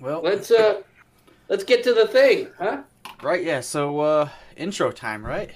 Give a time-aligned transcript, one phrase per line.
[0.00, 0.82] Well, let's uh,
[1.48, 2.82] let's get to the thing, huh?
[3.22, 3.60] right, yeah.
[3.60, 5.50] So, uh, intro time, right?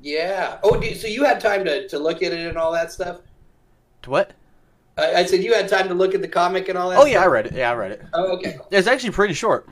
[0.00, 0.58] Yeah.
[0.62, 3.20] Oh, do- so you had time to, to look at it and all that stuff?
[4.02, 4.32] To what?
[4.98, 6.98] I, I said you had time to look at the comic and all that.
[6.98, 7.32] Oh yeah, I stuff?
[7.32, 7.54] read it.
[7.54, 8.02] Yeah, I read it.
[8.12, 8.58] Oh, okay.
[8.70, 9.68] It's actually pretty short.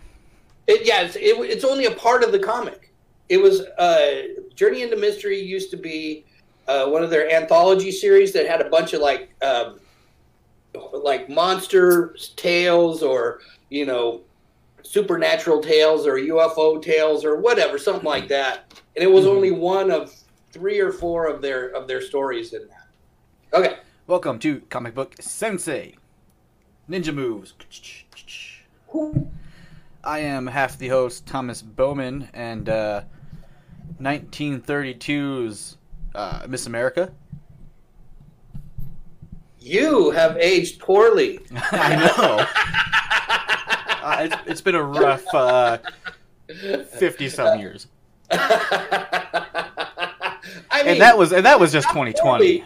[0.66, 2.92] It, yeah, it's, it, it's only a part of the comic.
[3.28, 4.22] It was uh,
[4.54, 6.24] Journey into Mystery used to be
[6.68, 9.80] uh, one of their anthology series that had a bunch of like um,
[10.92, 13.40] like monster tales or
[13.70, 14.20] you know
[14.82, 18.80] supernatural tales or UFO tales or whatever, something like that.
[18.96, 19.28] And it was Mhm.
[19.28, 20.12] only one of
[20.52, 22.88] three or four of their of their stories in that.
[23.58, 23.76] Okay.
[24.06, 25.96] Welcome to Comic Book Sensei.
[26.90, 27.54] Ninja moves.
[30.02, 33.02] I am half the host, Thomas Bowman, and uh,
[34.00, 35.76] 1932's
[36.14, 37.12] uh, Miss America.
[39.70, 41.38] You have aged poorly.
[41.70, 42.44] I know.
[44.02, 45.78] Uh, it's, it's been a rough uh,
[46.48, 47.86] 50 some years.
[48.32, 50.40] I
[50.72, 52.20] mean, And that was and that was just not 2020.
[52.20, 52.64] poorly.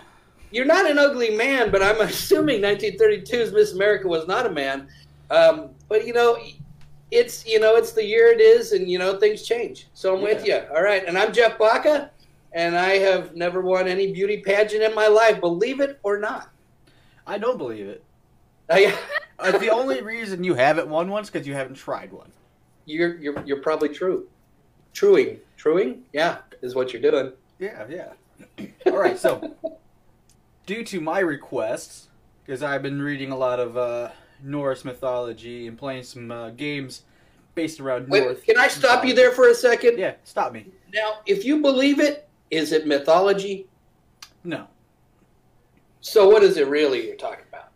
[0.51, 4.89] You're not an ugly man, but I'm assuming 1932's Miss America was not a man.
[5.31, 6.39] Um, but you know,
[7.11, 9.89] it's you know it's the year it is, and you know things change.
[9.93, 10.63] So I'm with you.
[10.75, 12.11] All right, and I'm Jeff Baca,
[12.53, 15.39] and I have never won any beauty pageant in my life.
[15.41, 16.49] Believe it or not.
[17.27, 18.03] I don't believe it.
[18.71, 18.97] I,
[19.39, 22.31] Uh, the only reason you haven't won one's because you haven't tried one.
[22.87, 24.29] you're you're you're probably true.
[24.93, 27.33] Truing, truing, yeah, is what you're doing.
[27.59, 28.13] Yeah, yeah.
[28.87, 29.55] All right, so
[30.67, 32.09] due to my requests,
[32.47, 34.11] because I've been reading a lot of uh,
[34.43, 37.03] Norse mythology and playing some uh, games
[37.57, 38.45] based around Wait, North.
[38.45, 39.99] can I stop you there for a second?
[39.99, 40.67] Yeah, stop me.
[40.93, 43.67] Now, if you believe it, is it mythology?
[44.45, 44.69] No.
[46.07, 47.71] So what is it really you're talking about?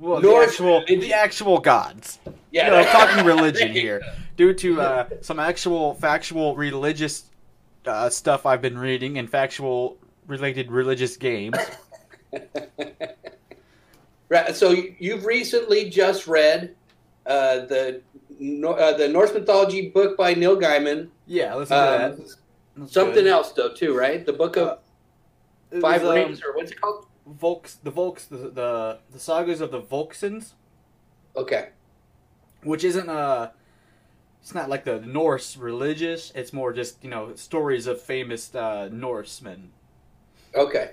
[0.00, 0.98] Well, the actual, religion.
[1.00, 2.18] the actual gods.
[2.50, 4.02] Yeah, You know, I'm talking religion here.
[4.36, 7.24] Due to uh, some actual factual religious
[7.86, 11.56] uh, stuff I've been reading and factual related religious games.
[14.30, 14.54] Right.
[14.54, 16.74] So you've recently just read
[17.24, 18.02] uh, the
[18.38, 21.08] uh, the Norse mythology book by Neil Gaiman.
[21.26, 22.16] Yeah, listen to Um, that.
[22.76, 23.26] That's something good.
[23.26, 24.26] else though, too, right?
[24.26, 24.80] The book of
[25.74, 27.06] Uh, Five um, Rings, or what's it called?
[27.28, 30.52] Volks, the Volks, the, the the sagas of the Volsungs,
[31.36, 31.68] Okay.
[32.62, 33.50] which isn't uh,
[34.40, 36.32] it's not like the Norse religious.
[36.34, 39.70] It's more just you know stories of famous uh, Norsemen
[40.54, 40.92] Okay.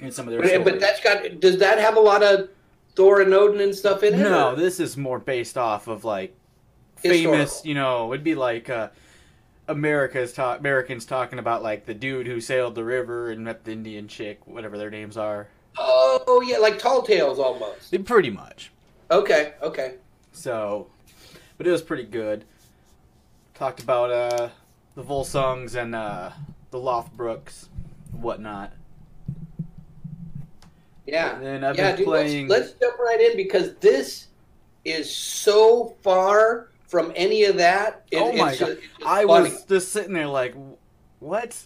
[0.00, 0.42] and some of their.
[0.42, 1.40] But, but that's got.
[1.40, 2.48] Does that have a lot of
[2.96, 4.18] Thor and Odin and stuff in it?
[4.18, 6.34] no, or- this is more based off of like
[7.02, 7.32] Historical.
[7.32, 7.64] famous.
[7.64, 8.88] You know, it'd be like uh,
[9.70, 13.72] America's talk Americans talking about like the dude who sailed the river and met the
[13.72, 15.46] Indian chick, whatever their names are.
[15.78, 17.94] Oh yeah, like Tall Tales almost.
[18.04, 18.72] Pretty much.
[19.12, 19.54] Okay.
[19.62, 19.94] Okay.
[20.32, 20.88] So,
[21.56, 22.44] but it was pretty good.
[23.54, 24.48] Talked about uh,
[24.96, 26.30] the Volsungs and uh,
[26.72, 27.68] the Lothbroks,
[28.12, 28.72] and whatnot.
[31.06, 31.36] Yeah.
[31.36, 32.48] And then I've yeah, been dude, playing.
[32.48, 34.26] let's, let's jump right in because this
[34.84, 38.04] is so far from any of that.
[38.10, 38.78] It- oh my god!
[39.06, 39.50] I funny.
[39.50, 40.54] was just sitting there like,
[41.20, 41.56] what?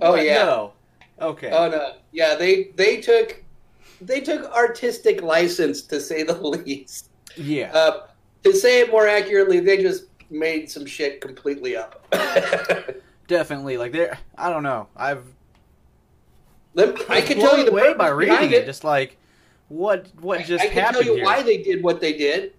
[0.00, 0.24] Oh, What?
[0.24, 0.44] yeah.
[0.44, 0.72] No.
[1.20, 1.50] Okay.
[1.52, 3.42] Oh no, yeah they they took
[4.00, 6.32] they took artistic license to say the
[6.64, 7.10] least.
[7.36, 7.72] yeah.
[7.72, 8.06] Uh,
[8.44, 12.04] to say it more accurately, they just made some shit completely up.
[13.28, 13.76] Definitely.
[13.76, 14.18] Like there.
[14.36, 14.88] I don't know.
[14.96, 15.24] I've.
[16.74, 18.64] Let me- I can tell you the way by reading it.
[18.66, 19.16] Just like,
[19.68, 20.06] what?
[20.20, 21.24] What just I can happened tell you here?
[21.24, 22.52] why they did what they did.
[22.52, 22.54] Why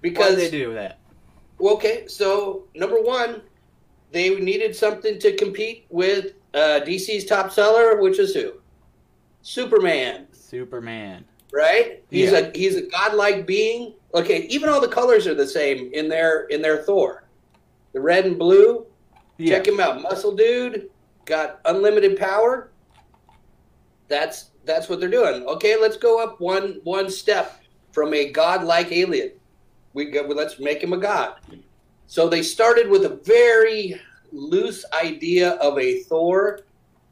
[0.00, 0.98] Because did they do that?
[1.60, 3.42] Okay, so number one,
[4.12, 8.52] they needed something to compete with uh, DC's top seller, which is who?
[9.42, 11.24] Superman, Superman.
[11.52, 12.02] right?
[12.10, 12.38] He's Yeah.
[12.38, 13.94] a he's a godlike being.
[14.14, 17.24] Okay, even all the colors are the same in their in their Thor,
[17.92, 18.86] the red and blue.
[19.36, 19.56] Yeah.
[19.56, 20.90] Check him out, muscle dude,
[21.24, 22.70] got unlimited power.
[24.08, 25.44] That's that's what they're doing.
[25.46, 29.32] Okay, let's go up one one step from a godlike alien.
[29.98, 31.34] We go, well, let's make him a god.
[32.06, 34.00] So they started with a very
[34.32, 36.60] loose idea of a Thor,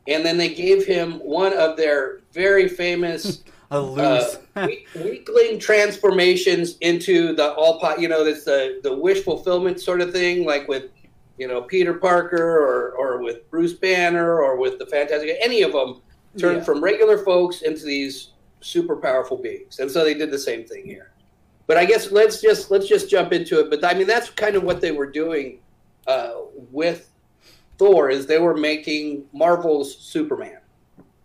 [0.06, 3.42] and then they gave him one of their very famous
[3.72, 4.38] A loose.
[4.54, 4.68] uh,
[5.02, 8.00] weakling transformations into the all pot.
[8.00, 10.84] You know, this the the wish fulfillment sort of thing, like with
[11.36, 15.36] you know Peter Parker or or with Bruce Banner or with the Fantastic.
[15.42, 16.00] Any of them
[16.38, 16.64] turned Yeah.
[16.64, 18.28] from regular folks into these
[18.60, 21.10] super powerful beings, and so they did the same thing here.
[21.66, 23.70] But I guess let's just let's just jump into it.
[23.70, 25.58] But I mean, that's kind of what they were doing
[26.06, 26.34] uh,
[26.70, 27.10] with
[27.78, 30.58] Thor is they were making Marvel's Superman.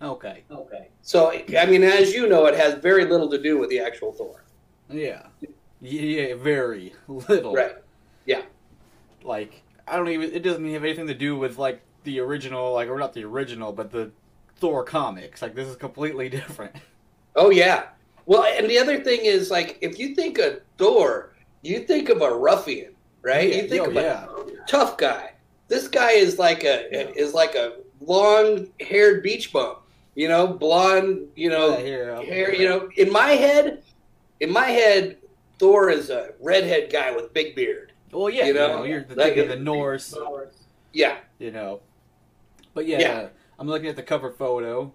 [0.02, 0.44] okay.
[0.52, 0.88] Okay.
[1.04, 4.12] So I mean, as you know, it has very little to do with the actual
[4.12, 4.44] Thor.
[4.90, 5.28] Yeah.
[5.82, 7.54] Yeah, very little.
[7.54, 7.76] Right.
[8.26, 8.42] Yeah.
[9.24, 10.32] Like I don't even.
[10.32, 13.72] It doesn't have anything to do with like the original, like or not the original,
[13.72, 14.12] but the
[14.58, 15.42] Thor comics.
[15.42, 16.76] Like this is completely different.
[17.36, 17.86] Oh yeah.
[18.32, 21.34] Well, and the other thing is like if you think of Thor,
[21.64, 23.50] you think of a ruffian, right?
[23.50, 24.26] Yeah, you think oh, of yeah.
[24.26, 25.34] a tough guy.
[25.68, 27.12] This guy is like a Yeah.
[27.14, 29.76] is like a long-haired beach bum.
[30.16, 31.28] You know, blonde.
[31.36, 32.56] You know, uh, hair.
[32.56, 33.84] You know, in my head,
[34.40, 35.18] in my head,
[35.60, 37.92] Thor is a redhead guy with big beard.
[38.14, 40.18] Well, yeah, you you know, know, you're the, like the Norse,
[40.94, 41.18] Yeah.
[41.38, 41.82] you know.
[42.74, 43.28] But yeah, Yeah.
[43.60, 44.94] I'm looking at the cover photo,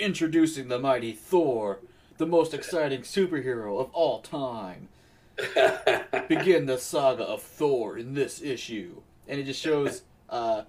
[0.00, 1.78] introducing the mighty Thor,
[2.22, 4.88] the most exciting superhero of all time.
[6.28, 10.62] Begin the saga of Thor in this issue, and it just shows uh,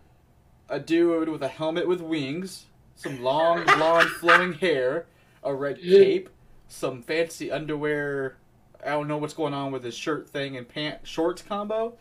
[0.67, 2.65] a dude with a helmet with wings,
[2.95, 5.05] some long blonde flowing hair,
[5.43, 6.27] a red cape,
[6.67, 8.37] some fancy underwear.
[8.83, 11.93] I don't know what's going on with his shirt thing and pant shorts combo.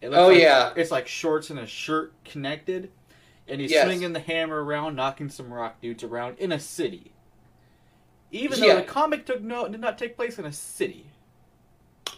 [0.00, 0.72] It looks Oh, like- yeah.
[0.76, 2.92] it's like shorts and a shirt connected,
[3.48, 3.84] and he's Yes.
[3.84, 7.10] swinging the hammer around, knocking some rock dudes around in a city.
[8.32, 8.74] Even Yeah.
[8.74, 11.06] though the comic took no did not take place in a city,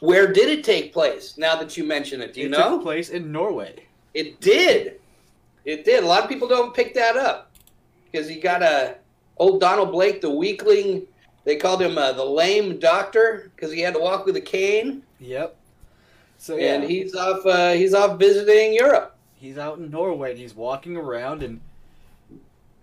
[0.01, 1.37] Where did it take place?
[1.39, 2.77] Now that you mention it, do you it know?
[2.77, 3.85] took place in Norway.
[4.13, 5.01] It did.
[5.65, 6.03] It did.
[6.05, 7.51] A lot of people don't pick that up
[8.11, 8.97] because you got a
[9.39, 11.07] old Donald Blake, the weakling.
[11.45, 15.03] They called him uh, the lame doctor because he had to walk with a cane,
[15.21, 15.57] Yep.
[16.39, 17.45] So yeah, and he's off.
[17.47, 19.17] Uh, he's off visiting Europe.
[19.37, 21.61] he's out in Norway and he's walking around and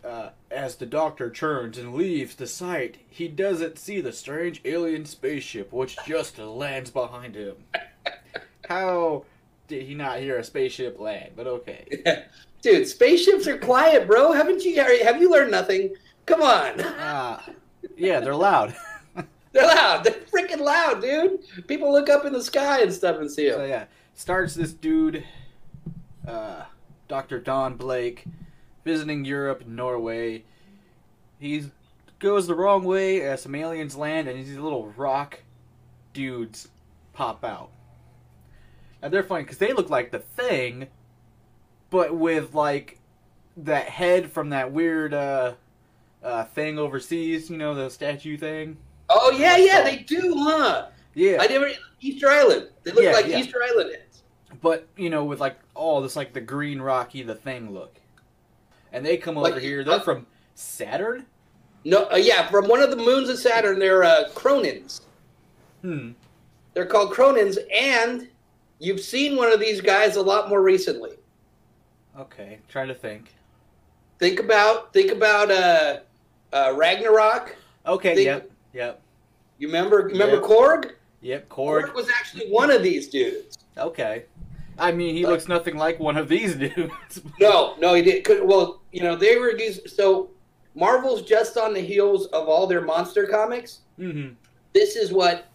[0.04, 5.06] uh, as the doctor turns and leaves the site, he doesn't see the strange alien
[5.06, 7.56] spaceship which just lands behind him.
[8.68, 9.26] How
[9.68, 11.32] did he not hear a spaceship land?
[11.36, 12.26] But okay.
[12.62, 14.32] Dude, spaceships are quiet, bro.
[14.34, 14.76] Haven't you?
[14.82, 15.96] Have you learned nothing?
[16.28, 17.44] Come on, Ah,
[17.98, 18.76] yeah, they're loud.
[19.52, 20.04] they're loud.
[20.04, 21.40] They're freaking loud, dude.
[21.68, 23.70] People look up in the sky and stuff and see So them.
[23.70, 25.24] yeah, starts this dude,
[26.28, 26.64] uh,
[27.08, 27.40] Dr.
[27.40, 28.26] Don Blake,
[28.84, 30.46] visiting Europe and Norway.
[31.40, 31.72] He
[32.20, 35.44] goes the wrong way as some aliens land, and these little rock
[36.14, 36.70] dudes
[37.14, 37.72] pop out.
[39.02, 40.90] And they're funny because they look like the thing,
[41.90, 43.00] but with like
[43.58, 45.56] that head from that weird uh,
[46.24, 47.50] uh, thing overseas.
[47.50, 48.80] You know the statue thing.
[49.10, 50.90] Oh yeah, yeah, they do, huh?
[51.14, 51.70] Yeah, I never
[52.00, 52.70] Easter Island.
[52.84, 53.38] They look Yeah, like yeah.
[53.38, 54.24] Easter Island heads.
[54.62, 58.01] but you know with like all this like the green rocky the thing look
[58.92, 61.26] and they come Like- over here they're from saturn
[61.84, 65.02] No, uh, yeah, from one of the moons of Saturn, they're uh, Kronans.
[65.82, 66.12] hmm
[66.76, 68.28] They're called Kronans, and
[68.78, 71.12] you've seen one of these guys a lot more recently.
[72.20, 73.34] okay trying to think
[74.20, 76.00] Think about think about uh,
[76.54, 77.56] uh, Ragnarok.
[77.88, 79.02] okay Think- yep yep
[79.58, 80.42] You remember remember Yeah.
[80.42, 80.92] Korg?
[81.22, 81.94] yep Korg Korg.
[81.96, 83.58] was actually one of these dudes.
[83.78, 84.26] okay
[84.82, 88.24] i mean he Like- looks nothing like one of these dudes No, no, he did.
[88.26, 89.80] Could, well, you know they were these.
[89.96, 90.30] So
[90.76, 93.80] Marvel's just on the heels of all their monster comics.
[93.98, 94.30] hmm
[94.74, 95.48] this is what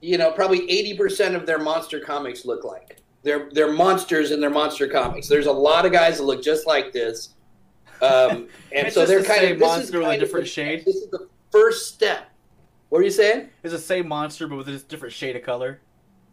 [0.00, 0.60] you know probably
[0.94, 5.46] 80% of their monster comics look like they're they're monsters in their monster comics there's
[5.46, 7.34] a lot of guys that look just like this
[8.02, 10.84] um, and so they're the kind of monster with a of different the- shade?
[10.84, 12.28] this is the first step
[12.90, 15.80] what are you saying it's the same monster but with a different shade of color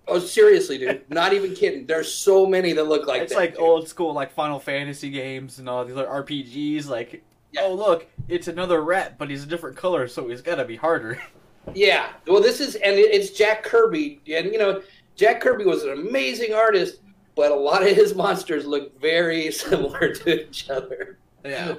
[0.08, 3.52] oh seriously dude not even kidding there's so many that look like it's that, like
[3.52, 3.62] dude.
[3.62, 7.62] old school like final fantasy games and all these other rpgs like Yeah.
[7.64, 11.20] oh look it's another rat but he's a different color so he's gotta be harder
[11.74, 12.10] Yeah.
[12.28, 14.22] Well, this is, and it's Jack Kirby.
[14.32, 14.84] And, you know,
[15.16, 17.00] Jack Kirby was an amazing artist,
[17.36, 21.18] but a lot of his monsters look very similar to each other.
[21.44, 21.74] Yeah.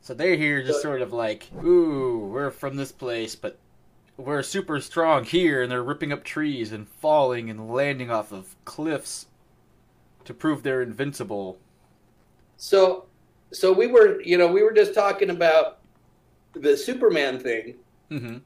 [0.00, 3.58] So they're here just sort of like, ooh, we're from this place, but
[4.16, 8.56] we're super strong here, and they're ripping up trees and falling and landing off of
[8.64, 9.26] cliffs
[10.24, 11.58] to prove they're invincible.
[12.56, 13.04] So,
[13.52, 15.78] so we were, you know, we were just talking about
[16.54, 17.74] the Superman thing.
[18.10, 18.38] Mm-hmm.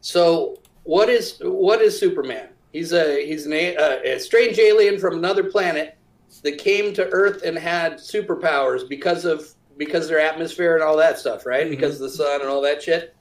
[0.00, 2.50] So, what is what is Superman?
[2.72, 5.96] He's a he's an, a, a strange alien from another planet
[6.42, 10.96] that came to Earth and had superpowers because of because of their atmosphere and all
[10.96, 11.66] that stuff, right?
[11.66, 11.70] Mhm.
[11.70, 13.15] Because of the sun and all that shit.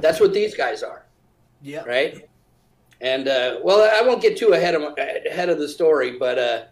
[0.00, 1.04] That's what these guys are.
[1.62, 1.82] Yeah.
[1.84, 2.28] right?
[3.00, 6.62] And uh, well, I won't get too ahead of ahead of the story, but uh,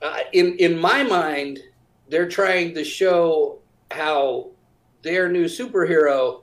[0.00, 1.60] uh, in in my mind,
[2.08, 3.58] they're trying to show
[3.90, 4.50] how
[5.02, 6.42] their new superhero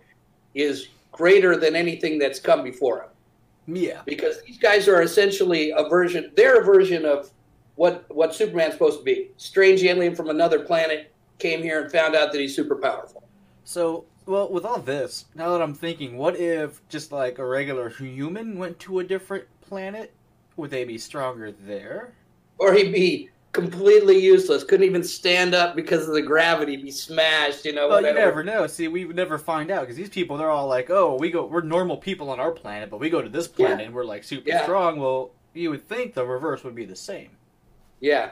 [0.53, 4.01] is greater than anything that's come before him, Yeah.
[4.05, 6.31] because these guys are essentially a version.
[6.35, 7.31] They're a version of
[7.75, 9.31] what what Superman's supposed to be.
[9.37, 13.23] Strange alien from another planet came here and found out that he's super powerful.
[13.63, 17.89] So, well, with all this, now that I'm thinking, what if just like a regular
[17.89, 20.13] human went to a different planet
[20.55, 22.13] Would they be stronger there?
[22.57, 24.63] Or he'd be completely useless.
[24.63, 26.75] Couldn't even stand up because of the gravity.
[26.77, 27.65] Be smashed.
[27.65, 27.87] You know.
[27.87, 28.67] Well, you never know.
[28.67, 31.45] See, we would never find out because these people, they're all like, "Oh, we go,
[31.45, 33.67] we're normal people on our planet, but we go to this Yeah.
[33.67, 34.63] planet and we're like super Yeah.
[34.63, 37.37] strong." Well, you would think the reverse would be the same.
[38.01, 38.31] Yeah.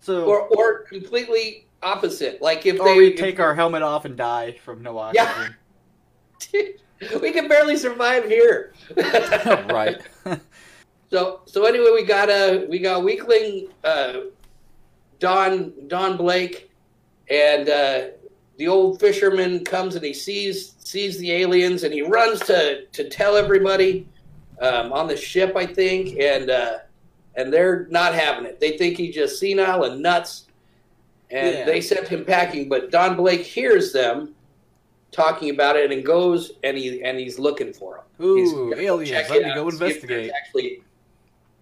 [0.00, 2.40] So, Or or completely opposite.
[2.42, 5.54] Like if or they we take our helmet off and die from no oxygen.
[6.52, 6.62] Yeah.
[7.20, 8.72] we can barely survive here.
[8.96, 10.00] right.
[11.10, 14.20] So so anyway, we got a we got weakling uh,
[15.18, 16.70] Don Don Blake,
[17.28, 18.04] and uh,
[18.56, 23.08] the old fisherman comes and he sees sees the aliens and he runs to to
[23.08, 24.06] tell everybody
[24.60, 26.78] um, on the ship, I think, and uh,
[27.36, 28.58] and they're not having it.
[28.58, 30.45] They think he's just senile and nuts,
[31.30, 31.64] and Yeah.
[31.64, 32.68] they sent him packing.
[32.68, 34.34] But Don Blake hears them
[35.12, 38.02] talking about it and goes and he and he's looking for him.
[38.36, 39.30] He's Ooh, aliens!
[39.30, 40.32] Let me go and see if there's investigate.
[40.36, 40.82] Actually,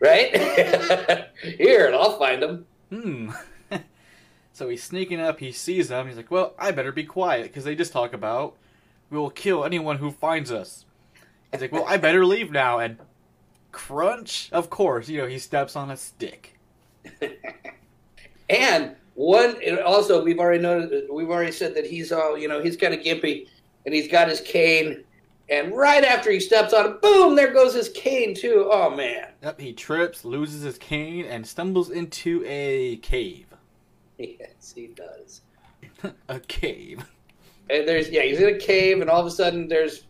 [0.00, 1.28] right
[1.58, 2.66] here, and I'll find them.
[2.90, 3.30] Hmm.
[4.52, 5.40] so he's sneaking up.
[5.40, 6.06] He sees them.
[6.08, 8.54] He's like, "Well, I better be quiet because they just talk about
[9.10, 10.84] we will kill anyone who finds us."
[11.52, 12.98] He's like, "Well, I better leave now." And
[13.72, 16.58] crunch, of course, you know he steps on a stick.
[18.50, 22.62] And one, and also we've already noted, we've already said that he's all, you know,
[22.62, 23.48] he's kind of gimpy,
[23.86, 25.04] and he's got his cane.
[25.50, 28.68] And right after he steps on it, boom, there goes his cane too.
[28.72, 33.46] Oh man, Yep, he trips, loses his cane, and stumbles into a cave.
[34.18, 35.42] yes, he does.
[36.28, 37.04] a cave.
[37.70, 40.04] And there's, yeah, he's in a cave, and all of a sudden there's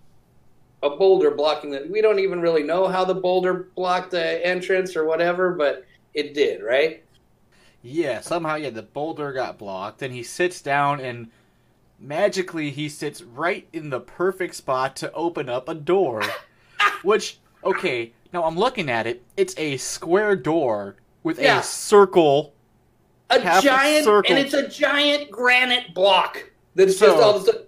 [0.82, 1.86] a boulder blocking the.
[1.90, 5.84] We don't even really know how the boulder blocked the entrance or whatever, but
[6.14, 7.03] it did, right?
[7.86, 11.28] Yeah, somehow, yeah, the boulder got blocked, and he sits down, and
[12.00, 16.22] magically he sits right in the perfect spot to open up a door.
[17.02, 19.22] Which, okay, now I'm looking at it.
[19.36, 21.60] It's a square door with Yeah.
[21.60, 22.54] a circle.
[23.30, 24.34] a giant circle.
[24.36, 27.62] and it's a giant granite block that's So- just all of a sudden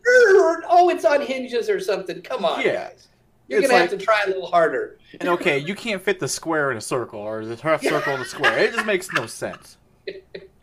[0.68, 2.88] oh it's on hinges or something come on Yeah.
[2.90, 3.08] guys
[3.48, 6.20] you're It's gonna like- have to try a little harder And okay, you can't fit
[6.20, 8.56] the square in a circle, or the half circle in a square.
[8.58, 9.78] It just makes no sense.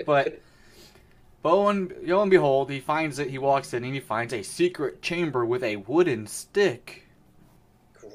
[0.06, 0.40] But,
[1.44, 4.42] lo and, lo and behold, he finds it, he walks in, and he finds a
[4.44, 7.08] secret chamber with a wooden stick.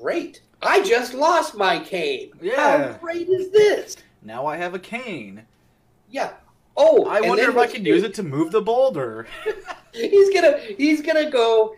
[0.01, 2.93] great i just lost my cane Yeah.
[2.93, 5.43] how great is this Now I have a cane.
[6.11, 6.33] yeah
[6.77, 9.27] oh I wonder if I can use it to move the boulder.
[9.93, 11.75] he's gonna he's gonna go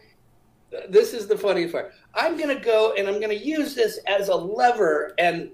[0.89, 4.35] this is the funny part i'm gonna go and i'm gonna use this as a
[4.35, 5.51] lever and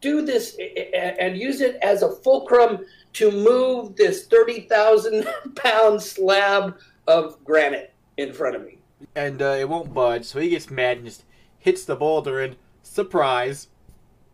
[0.00, 0.56] do this
[0.94, 2.84] and use it as a fulcrum
[3.14, 8.78] to move this 30,000 pound slab of granite in front of me.
[9.16, 11.24] And uh, it won't budge, so he gets mad and just
[11.58, 13.68] hits the boulder, and surprise.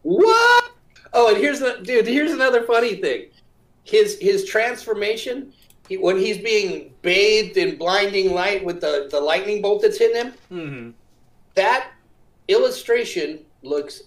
[0.03, 0.73] what?
[1.13, 3.27] Oh and here's the dude here's another funny thing.
[3.83, 5.53] His his transformation
[5.89, 10.17] he, when he's being bathed in blinding light with the, the lightning bolt that's hitting
[10.17, 10.91] him hmm
[11.57, 11.91] that
[12.47, 14.03] illustration looks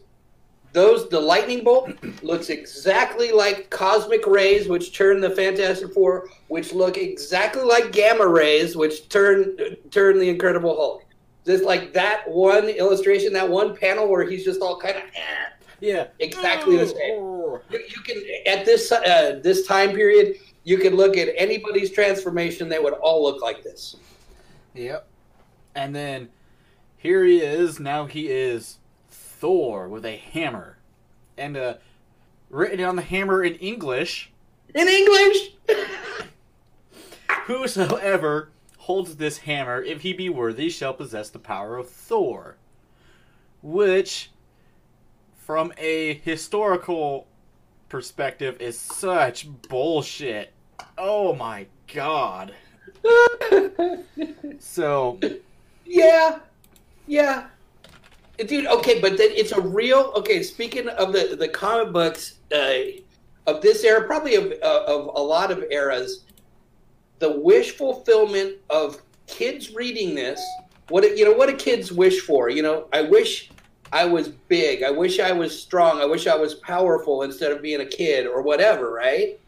[0.73, 1.91] those the lightning bolt
[2.23, 8.25] looks exactly like cosmic rays which turn the fantastic four which look exactly like gamma
[8.27, 9.55] rays which turn
[9.91, 11.05] turn the incredible hulk
[11.45, 15.03] just like that one illustration that one panel where he's just all kind of
[15.79, 16.07] Yeah.
[16.19, 17.61] exactly the same Oh.
[17.69, 22.67] you, you can at this uh, this time period you can look at anybody's transformation
[22.67, 23.95] they would all look like this
[24.75, 25.07] Yep.
[25.75, 26.29] And then
[26.97, 27.79] here he is.
[27.79, 28.79] Now he is
[29.43, 30.77] Thor with a hammer.
[31.37, 31.73] And uh,
[32.49, 34.31] written on the hammer in English
[34.73, 35.51] in english
[37.47, 42.55] Whosoever holds this hammer, if he be worthy, shall possess the power of Thor.
[43.61, 44.31] Which,
[45.35, 47.27] from a historical
[47.89, 50.53] perspective, is such bullshit.
[50.97, 52.53] Oh my god.
[54.59, 55.19] So,
[55.85, 56.39] Yeah,
[57.07, 57.47] yeah,
[58.37, 58.65] dude.
[58.67, 60.13] Okay, but then it's a real.
[60.15, 62.73] Okay, speaking of the the comic books uh,
[63.47, 66.23] of this era, probably of uh, of a lot of eras,
[67.19, 70.41] the wish fulfillment of kids reading this.
[70.89, 71.33] What you know?
[71.33, 72.49] What do kids wish for?
[72.49, 73.49] You know, I wish
[73.91, 74.83] I was big.
[74.83, 76.01] I wish I was strong.
[76.01, 78.91] I wish I was powerful instead of being a kid or whatever.
[78.91, 79.39] Right?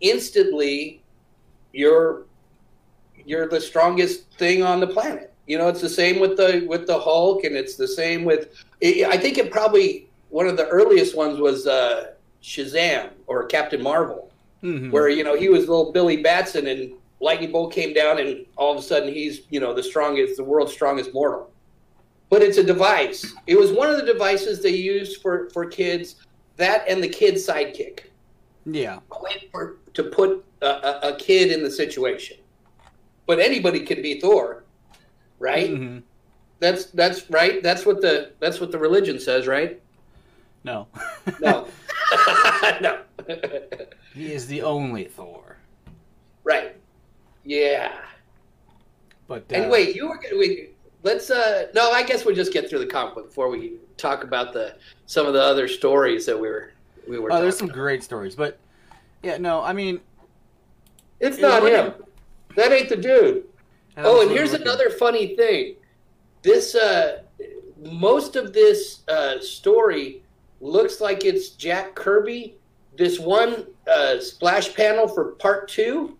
[0.00, 1.02] Instantly,
[1.72, 2.24] you're
[3.24, 5.29] you're the strongest thing on the planet.
[5.50, 8.54] You know, it's the same with the with the Hulk, and it's the same with.
[8.80, 14.30] I think it probably one of the earliest ones was uh, Shazam or Captain Marvel,
[14.62, 14.92] mhm.
[14.92, 18.70] where you know he was little Billy Batson, and lightning bolt came down, and all
[18.70, 21.50] of a sudden he's you know the strongest, the world's strongest mortal.
[22.28, 23.34] But it's a device.
[23.48, 26.14] It was one of the devices they used for for kids
[26.58, 28.02] that and the kid sidekick.
[28.66, 29.00] Yeah.
[29.50, 32.36] For, to put a, a, a kid in the situation.
[33.26, 34.62] But anybody can be Thor,
[35.40, 35.70] right?
[35.70, 35.98] hmm
[36.60, 37.60] That's that's right.
[37.62, 39.80] That's what the that's what the religion says, right?
[40.62, 40.86] No.
[41.40, 41.66] No,
[42.80, 43.00] no.
[44.14, 45.56] he is the only Thor.
[46.44, 46.76] right.
[47.44, 47.92] Yeah.
[49.26, 50.36] But uh, Anyway, you were gonna.
[50.36, 50.68] We,
[51.02, 51.30] let's.
[51.30, 54.52] uh No, I guess we'll just get through the comic book before we talk about
[54.52, 56.72] the some of the other stories that we were
[57.08, 57.32] we were.
[57.32, 58.58] oh, there's some talking great stories, but
[59.22, 60.00] yeah, no, I mean,
[61.20, 61.94] It's not him.
[62.56, 63.44] That ain't the dude.
[64.04, 65.76] Oh, and here's looking- another funny thing.
[66.42, 67.22] This uh
[67.82, 70.22] most of this uh story
[70.60, 72.56] looks like it's Jack Kirby.
[72.96, 76.16] This one uh splash panel for part 2,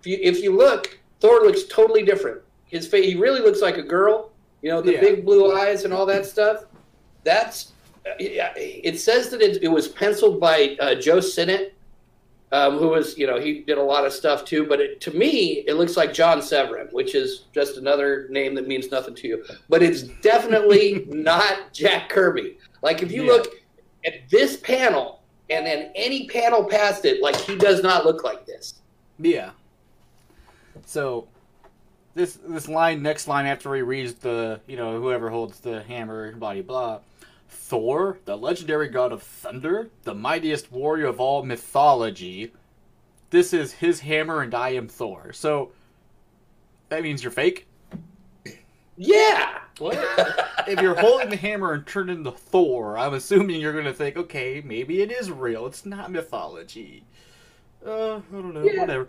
[0.00, 2.40] if you if you look, Thor looks totally different.
[2.66, 4.30] His face he really looks like a girl,
[4.62, 5.00] you know, the Yeah.
[5.00, 6.64] big blue eyes and all that stuff.
[7.24, 7.72] That's
[8.06, 11.74] uh, yeah, it says that it, it was penciled by uh, Joe Sinnott,
[12.52, 14.66] um, who was, you know, he did a lot of stuff too.
[14.66, 18.66] But it, to me, it looks like John Severin, which is just another name that
[18.66, 19.44] means nothing to you.
[19.68, 22.58] But it's definitely not Jack Kirby.
[22.82, 23.32] Like if you Yeah.
[23.32, 23.54] look
[24.04, 28.46] at this panel and then any panel past it, like he does not look like
[28.46, 28.74] this.
[29.18, 29.50] Yeah.
[30.86, 31.28] So
[32.14, 36.32] this this line next line after he reads the you know whoever holds the hammer
[36.32, 36.98] blah blah blah.
[37.70, 42.52] Thor, the legendary god of thunder, the mightiest warrior of all mythology.
[43.30, 45.32] This is his hammer and I am Thor.
[45.32, 45.70] So
[46.88, 47.68] that means you're fake.
[48.96, 49.60] Yeah.
[49.78, 49.94] What?
[50.66, 54.60] if you're holding the hammer and turn into Thor, I'm assuming you're gonna think, okay,
[54.64, 55.64] maybe it is real.
[55.66, 57.04] It's not mythology.
[57.86, 58.64] Uh, I don't know.
[58.64, 58.80] Yeah.
[58.80, 59.08] Whatever.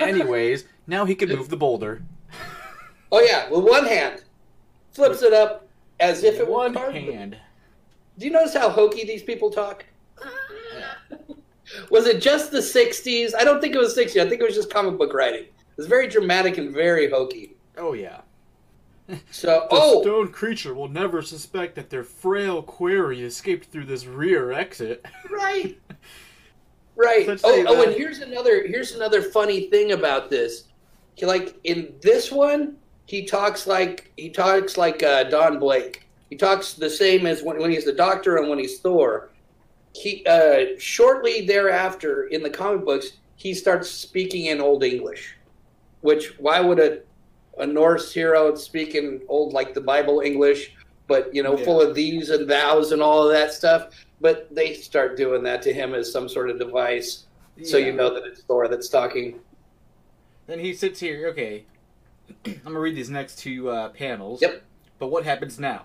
[0.00, 2.02] Anyways, now he can move the boulder.
[3.12, 4.24] Oh yeah, with one hand,
[4.92, 5.65] flips it up
[6.00, 7.14] as if it were one cardboard.
[7.14, 7.36] hand.
[8.18, 9.84] Do you notice how hokey these people talk?
[11.90, 13.34] was it just the 60s?
[13.38, 14.20] I don't think it was 60s.
[14.20, 15.42] I think it was just comic book writing.
[15.42, 17.56] It was very dramatic and very hokey.
[17.76, 18.20] Oh yeah.
[19.30, 24.04] So, The oh, stone creature will never suspect that their frail quarry escaped through this
[24.04, 25.04] rear exit.
[25.30, 25.78] right.
[26.96, 27.28] Right.
[27.28, 30.64] Let's Oh, oh, and uh, here's another here's another funny thing about this.
[31.20, 36.06] Like in this one, he talks like he talks like uh, Don Blake.
[36.28, 39.30] He talks the same as when, when he's the Doctor and when he's Thor.
[39.94, 45.36] He uh, shortly thereafter in the comic books he starts speaking in Old English,
[46.00, 47.00] which why would a
[47.58, 50.74] a Norse hero speak in old like the Bible English,
[51.06, 51.64] but you know Yeah.
[51.64, 53.88] full of these and thous and all of that stuff.
[54.20, 57.24] But they start doing that to him as some sort of device,
[57.62, 59.40] so you know that it's Thor that's talking.
[60.46, 61.28] Then he sits here.
[61.28, 61.64] Okay,
[62.46, 64.42] I'm gonna read these next two uh, panels.
[64.42, 64.62] Yep.
[64.98, 65.84] But what happens now?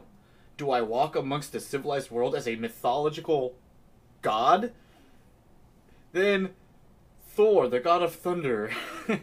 [0.57, 3.55] Do I walk amongst the civilized world as a mythological
[4.21, 4.71] god?
[6.13, 6.51] Then
[7.27, 8.71] Thor, the god of thunder.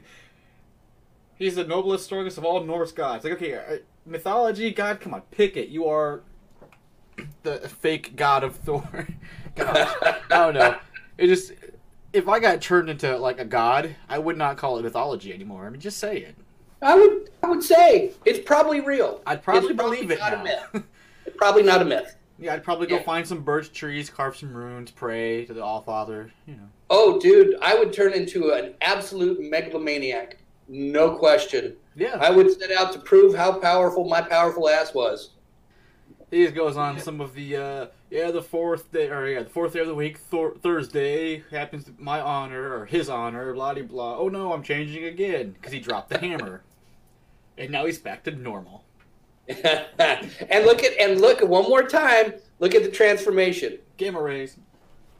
[1.37, 3.23] He's the noblest, strongest of all Norse gods.
[3.23, 5.69] Like, okay, uh, mythology, God, come on, pick it.
[5.69, 6.23] You are
[7.43, 9.07] the fake god of Thor.
[9.55, 10.79] Gosh, I don't know.
[11.17, 11.53] It just,
[12.13, 15.67] if I got turned into like a god, I would not call it mythology anymore.
[15.67, 16.37] I mean, just say it.
[16.83, 19.21] I would I would say it's probably real.
[19.27, 20.41] I'd probably It's believe it not now.
[20.41, 20.85] a myth.
[21.27, 22.17] It's probably not a myth.
[22.39, 23.03] yeah, I'd probably go Yeah.
[23.03, 26.31] find some birch trees, carve some runes, pray to the All Father.
[26.47, 26.69] You know.
[26.89, 30.39] Oh, dude, I would turn into an absolute megalomaniac.
[30.69, 31.77] No question.
[31.97, 32.17] Yeah.
[32.21, 35.31] I would set out to prove how powerful my powerful ass was.
[36.31, 39.51] He just goes on some of the uh yeah the fourth day or yeah the
[39.51, 43.75] fourth day of the week Thor- Thursday happens to my honor or his honor blah
[43.75, 46.63] de blah oh no I'm changing again because he dropped the hammer
[47.57, 48.85] and now he's back to normal
[49.49, 52.35] and look at and look one more time.
[52.59, 53.79] Look at the transformation.
[53.97, 54.59] gamma rays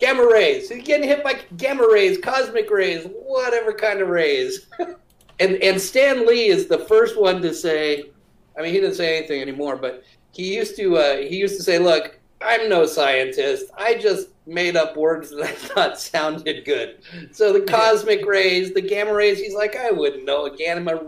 [0.01, 0.69] Gamma rays.
[0.69, 4.67] He's getting hit by gamma rays, cosmic rays, whatever kind of rays.
[5.41, 8.11] and and Stan Lee is the first one to say.
[8.57, 10.99] I mean, he didn't say anything anymore, but he used to.
[10.99, 13.67] Uh, he used to say, "Look, I'm no scientist.
[13.77, 16.99] I just made up words that I thought sounded good."
[17.33, 19.39] So the cosmic rays, the gamma rays.
[19.39, 21.01] He's like, I wouldn't know a gamma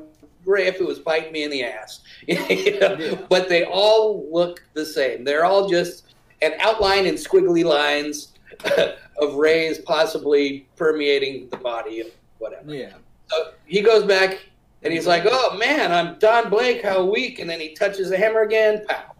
[0.44, 2.00] ray if it was biting me in the ass.
[2.26, 2.96] You know?
[2.98, 3.20] Yeah.
[3.28, 5.24] But they all look the same.
[5.24, 6.04] They're all just
[6.42, 8.32] an outline in squiggly lines
[9.20, 12.74] of rays possibly permeating the body of whatever.
[12.74, 12.92] yeah
[13.30, 14.38] So he goes back
[14.82, 16.82] and he's like, "Oh man, I'm Don Blake.
[16.82, 18.84] How weak!" And then he touches the hammer again.
[18.88, 19.14] Pow.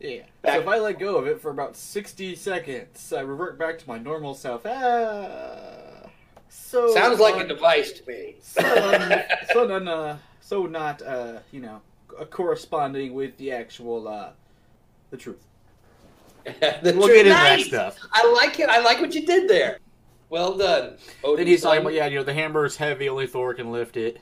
[0.00, 3.58] Yeah Back- so if I let go of it for about 60 seconds I revert
[3.58, 6.08] back to my normal self ah
[6.48, 8.34] so Sounds like a device to me.
[8.40, 11.80] so un- so non, uh, so not uh you know
[12.18, 14.30] uh, corresponding with the actual uh
[15.10, 15.44] the truth
[16.44, 17.70] The We'll true- get into nice!
[17.70, 18.08] that stuff.
[18.12, 18.68] I like it.
[18.70, 19.78] I like what you did there.
[20.30, 20.96] Well done.
[21.22, 21.82] Odin's Then he's talking son.
[21.82, 24.20] about, yeah, you know, the hammer is heavy, only Thor can lift it.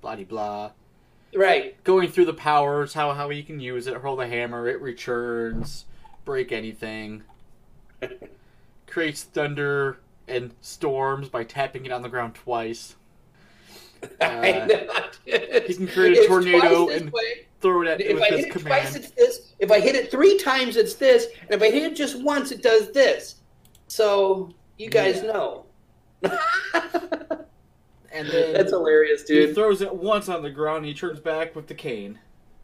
[0.00, 0.70] Blah blah.
[1.36, 1.82] Right.
[1.84, 5.84] Going through the powers, how how he can use it, hurl the hammer, it returns,
[6.24, 7.22] break anything.
[8.86, 12.96] Creates thunder and storms by tapping it on the ground twice.
[14.20, 15.04] I Uh, know.
[15.66, 17.46] he can create a tornado and way.
[17.60, 19.52] throw it at If with I hit it twice, it's this.
[19.58, 21.26] If I hit it three times, it's this.
[21.42, 23.36] And if I hit it just once, it does this.
[23.88, 25.32] So you guys Yeah.
[25.32, 25.64] know.
[28.16, 29.48] And then That's hilarious, dude.
[29.50, 32.18] he throws it once on the ground and he turns back with the cane.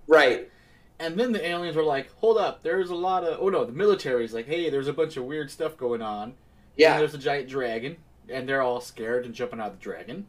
[0.06, 0.50] Right.
[0.98, 3.38] And then the aliens are like, hold up, there's a lot of.
[3.40, 6.22] Oh no, the military's like, hey, there's a bunch of weird stuff going on.
[6.24, 6.34] And
[6.76, 6.98] Yeah.
[6.98, 7.96] there's a giant dragon,
[8.28, 10.26] and they're all scared and jumping out of the dragon.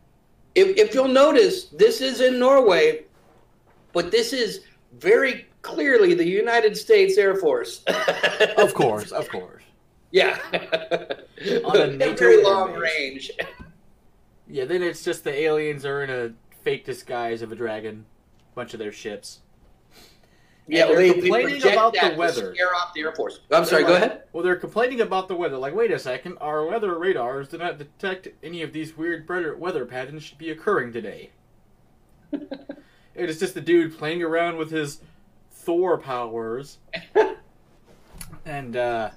[0.56, 3.06] If, if you'll notice, this is in Norway,
[3.92, 4.62] but this is
[5.00, 7.84] very clearly the United States Air Force.
[8.58, 9.64] Of course, of course.
[10.12, 10.38] Yeah.
[11.66, 13.32] On a NATO very long range.
[14.54, 18.06] Yeah, then it's just the aliens are in a fake disguise of a dragon,
[18.54, 19.40] bunch of their ships.
[20.68, 22.54] Yeah, they're they, they complaining project about the weather.
[22.54, 23.40] Scare off the Air Force.
[23.52, 23.82] I'm sorry.
[23.82, 24.24] They're Go like- ahead.
[24.32, 25.58] Well, they're complaining about the weather.
[25.58, 29.58] Like, wait a second, our weather radars do not detect any of these weird weather
[29.58, 31.32] weather patterns should be occurring today.
[32.32, 32.78] it
[33.16, 35.00] is just the dude playing around with his
[35.50, 36.78] Thor powers,
[38.46, 39.10] and uh,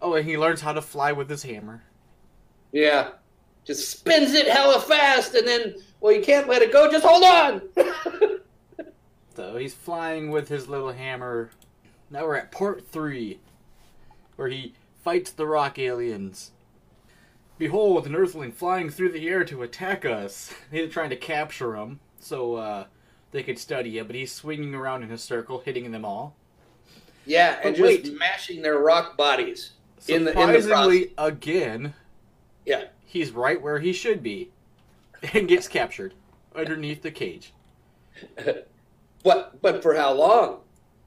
[0.00, 1.82] oh, and he learns how to fly with his hammer.
[2.72, 3.10] Yeah.
[3.64, 6.90] Just spins it hella fast, and then, well, you can't let it go.
[6.90, 7.62] Just hold on.
[9.34, 11.50] So he's flying with his little hammer.
[12.10, 13.38] Now we're at part 3,
[14.36, 16.50] where he fights the rock aliens.
[17.56, 20.52] Behold, an earthling flying through the air to attack us.
[20.70, 22.84] They're trying to capture him so uh,
[23.30, 26.36] they could study him, but he's swinging around in a circle, hitting them all.
[27.24, 28.18] yeah, and But just wait.
[28.18, 29.70] mashing their rock bodies.
[30.08, 31.94] In the- in the Surprisingly, again,
[32.66, 32.84] Yeah.
[33.12, 34.50] He's right where he should be
[35.34, 36.14] and gets captured
[36.56, 37.52] underneath the cage.
[39.24, 40.58] But but for how long?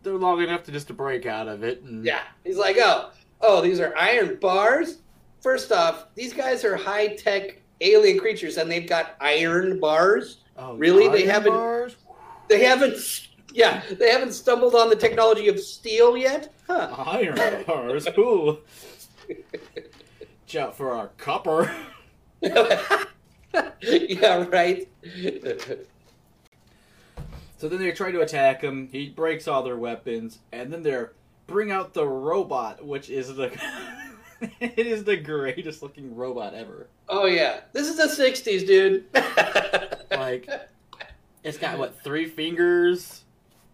[0.04, 1.82] They're long enough to just to break out of it.
[1.82, 2.22] And Yeah.
[2.46, 3.10] He's like, oh,
[3.42, 5.00] oh, these are iron bars.
[5.42, 10.38] First off, these guys are high tech alien creatures, and they've got iron bars.
[10.56, 11.10] Oh, Really?
[11.10, 11.98] They haven't- bars?
[12.48, 12.96] They haven't,
[13.54, 16.94] yeah, they haven't stumbled on the technology of steel yet, huh?
[17.08, 18.60] Iron bars, cool.
[19.28, 21.70] Watch out for our copper.
[23.82, 24.88] yeah, right.
[27.58, 28.90] So then they try to attack him.
[28.92, 31.06] He breaks all their weapons, and then they
[31.48, 33.46] bring out the robot, which is the
[34.60, 36.88] it is the greatest looking robot ever.
[37.08, 39.06] oh yeah, this is the '60s, dude.
[40.12, 40.50] Like,
[41.46, 43.24] it's got what three fingers,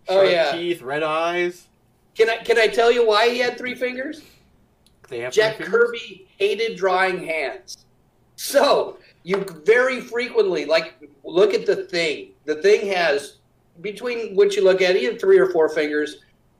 [0.07, 0.51] Oh, sharp yeah.
[0.51, 1.67] teeth, red eyes.
[2.15, 4.21] can I can I tell you why he had three fingers?
[5.09, 5.73] They have Jack fingers?
[5.73, 7.83] Kirby hated drawing hands.
[8.41, 12.31] So you very frequently like look at the thing.
[12.45, 13.37] The thing has
[13.81, 16.17] between what you look at either three or four fingers,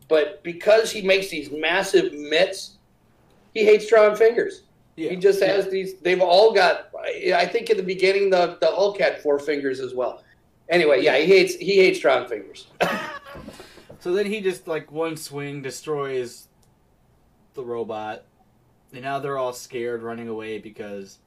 [0.08, 2.78] but because he makes these massive mitts,
[3.56, 4.62] he hates drawing fingers.
[4.96, 5.10] Yeah.
[5.10, 5.96] He just has these.
[5.96, 6.92] They've all got.
[7.36, 10.24] I think in the beginning the the Hulk had four fingers as well.
[10.70, 12.68] Anyway, yeah, he hates he hates drawing fingers.
[14.00, 16.48] So then he just like one swing destroys
[17.54, 18.24] the robot,
[18.94, 21.20] and now they're all scared, running away because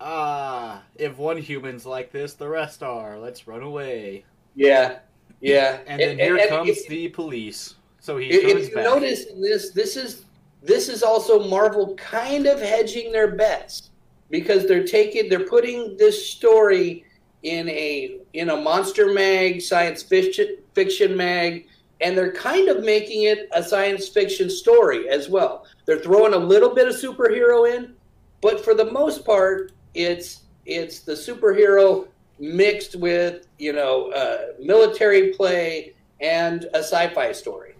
[0.00, 3.18] ah, if one human's like this, the rest are.
[3.18, 4.24] Let's run away.
[4.54, 4.98] yeah,
[5.40, 5.80] yeah.
[5.86, 7.74] And then here and comes if- the police.
[8.00, 8.84] So he If, if you back.
[8.84, 10.24] notice this, this is
[10.62, 13.90] this is also Marvel kind of hedging their bets
[14.30, 17.04] because they're taking they're putting this story
[17.44, 21.66] in a in a monster mag, science fiction fiction mag,
[22.02, 25.64] and they're kind of making it a science fiction story as well.
[25.86, 27.94] They're throwing a little bit of superhero in,
[28.42, 35.32] but for the most part, it's it's the superhero mixed with you know uh, military
[35.32, 37.74] play and a sci-fi story.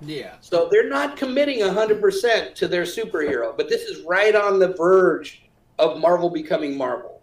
[0.00, 0.34] yeah.
[0.40, 5.42] So they're not committing 100% to their superhero, but this is right on the verge
[5.78, 7.20] of Marvel becoming Marvel.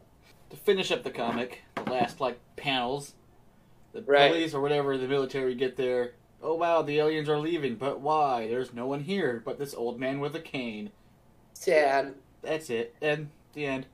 [0.52, 3.16] To finish up the comic, the last like panels,
[3.94, 4.32] the Right.
[4.32, 6.14] police or whatever the military get there.
[6.42, 8.48] Oh wow, the aliens are leaving, but why?
[8.48, 10.92] There's no one here but this old man with a cane.
[11.54, 12.14] Sad.
[12.44, 12.96] That's it.
[13.02, 13.86] And the end.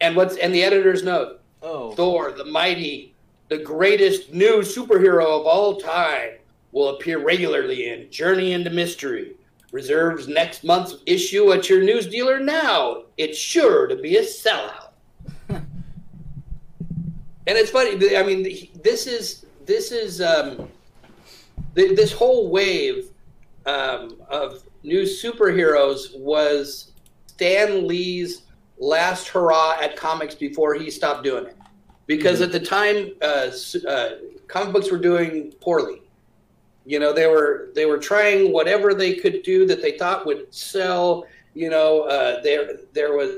[0.00, 1.92] And what's and the editor's note: Oh.
[1.92, 3.14] Thor, the mighty,
[3.48, 6.30] the greatest new superhero of all time,
[6.72, 9.36] will appear regularly in Journey into Mystery.
[9.70, 13.04] Reserves next month's issue at your news dealer now.
[13.16, 14.90] It's sure to be a sellout.
[15.48, 15.64] and
[17.46, 18.16] it's funny.
[18.16, 18.42] I mean,
[18.82, 20.68] this is this is um,
[21.74, 23.10] th- this whole wave
[23.66, 26.92] um, of new superheroes was
[27.26, 28.42] Stan Lee's
[28.82, 31.56] last hurrah at comics before he stopped doing it.
[32.06, 33.50] Because at the time, uh,
[33.88, 34.08] uh,
[34.48, 36.02] comic books were doing poorly.
[36.84, 40.52] You know, they were they were trying whatever they could do that they thought would
[40.52, 41.24] sell.
[41.54, 43.30] You know, uh, there there was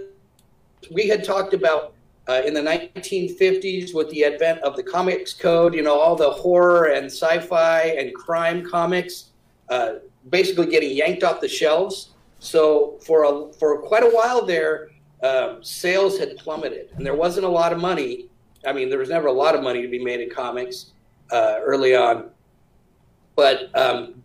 [0.91, 1.93] we had talked about
[2.27, 5.75] uh, in the 1950s with the advent of the comics code.
[5.75, 9.27] You know, all the horror and sci-fi and crime comics
[9.69, 9.97] uh,
[10.31, 12.11] basically getting yanked off the shelves.
[12.41, 14.89] So for a for quite a while there,
[15.25, 18.29] um, sales had plummeted, and there wasn't a lot of money.
[18.67, 20.93] I mean, there was never a lot of money to be made in comics
[21.33, 22.31] uh, early on,
[23.35, 24.23] but um,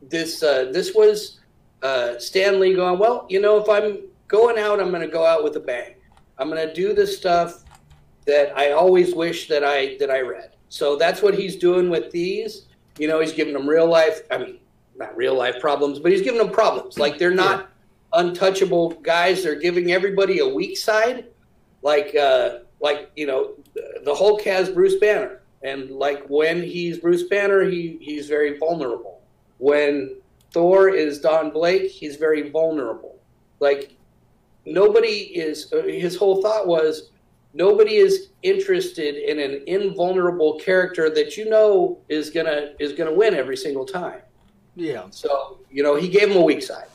[0.00, 1.40] this uh, this was
[1.82, 2.98] uh, Stan Lee going.
[2.98, 5.94] Well, you know, if I'm going out, I'm going to go out with a bang.
[6.38, 7.64] I'm going to do the stuff
[8.24, 10.52] that I always wish that I that I read.
[10.68, 12.66] So that's what he's doing with these.
[12.96, 14.22] You know, he's giving them real life.
[14.30, 14.58] I mean,
[14.96, 16.96] not real life problems, but he's giving them problems.
[16.98, 17.71] Like they're not
[18.12, 19.42] untouchable guys.
[19.42, 21.26] They're giving everybody a weak side.
[21.82, 23.52] Like uh, like you know,
[24.04, 29.20] the Hulk has Bruce Banner, and like when he's Bruce Banner, he he's very vulnerable.
[29.58, 30.16] When
[30.52, 33.18] Thor is Don Blake, he's very vulnerable.
[33.60, 33.96] Like
[34.66, 35.72] nobody is.
[35.72, 37.10] uh, His whole thought was
[37.54, 43.34] nobody is interested in an invulnerable character that you know is gonna is gonna win
[43.34, 44.20] every single time.
[44.76, 45.06] Yeah.
[45.10, 46.86] So you know he gave him a weak side.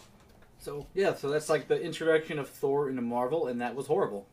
[0.67, 4.27] So yeah, so that's like the introduction of Thor into Marvel, and that was horrible.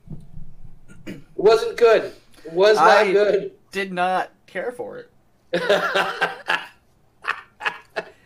[1.37, 2.13] Wasn't good.
[2.51, 3.53] Was not I- good.
[3.71, 5.11] Did not care for it.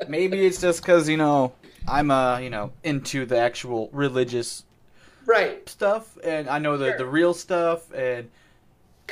[0.08, 1.52] Maybe it's just because you know
[1.86, 4.64] I'm uh you know into the actual religious
[5.26, 5.68] right.
[5.68, 6.96] stuff, and I know the Sure.
[6.96, 8.30] the real stuff, and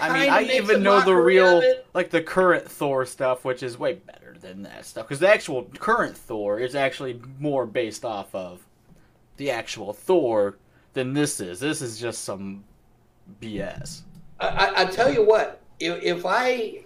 [0.01, 3.93] I mean I even know the real like the current Thor stuff, which is way
[3.93, 8.63] better than that stuff because the actual current Thor is actually more based off of
[9.37, 10.59] the actual Thor
[10.93, 11.61] than this is.
[11.61, 12.65] This is just some
[13.41, 14.03] BS.
[14.41, 16.85] I, I, tell you what, if, if I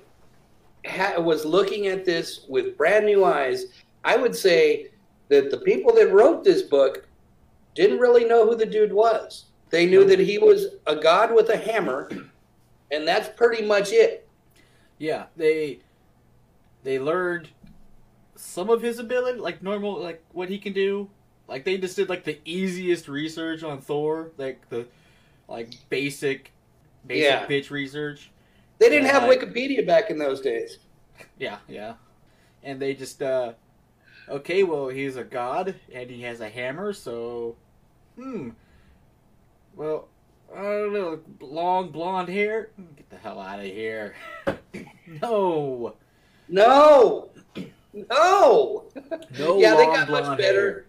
[0.86, 3.66] ha- was looking at this with brand new eyes,
[4.04, 4.90] I would say
[5.28, 7.06] that the people that wrote this book
[7.74, 9.46] didn't really know who the dude was.
[9.70, 12.10] They knew that he was a god with a hammer,
[12.90, 14.28] and that's pretty much it.
[14.98, 15.80] Yeah, they
[16.82, 17.48] they learned
[18.34, 21.08] some of his ability, like normal, like what he can do.
[21.50, 24.86] Like they just did like the easiest research on Thor, like the
[25.48, 26.52] like basic
[27.06, 27.46] basic Yeah.
[27.46, 28.30] bitch research.
[28.78, 29.28] They didn't have Yeah.
[29.36, 30.78] Wikipedia back in those days.
[31.38, 31.94] Yeah, yeah.
[32.62, 33.54] And they just uh
[34.28, 37.56] okay, well he's a god and he has a hammer, so
[38.16, 38.50] hmm.
[39.74, 40.08] Well,
[40.54, 42.70] I don't know, long blonde hair.
[42.96, 44.14] Get the hell out of here.
[45.22, 45.94] no.
[46.48, 47.30] No,
[47.92, 48.84] no.
[49.38, 50.70] No yeah, they got much better.
[50.70, 50.84] hair.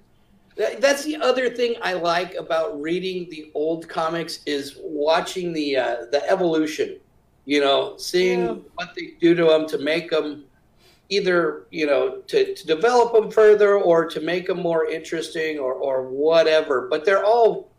[0.57, 5.77] That- That's the other thing I like about reading the old comics is watching the
[5.77, 6.97] uh, the evolution.
[7.45, 8.55] You know, seeing Yeah.
[8.75, 10.45] what they do to them to make them
[11.09, 15.73] either you know to, to develop them further or to make them more interesting or
[15.73, 16.87] or whatever.
[16.89, 17.69] But they're all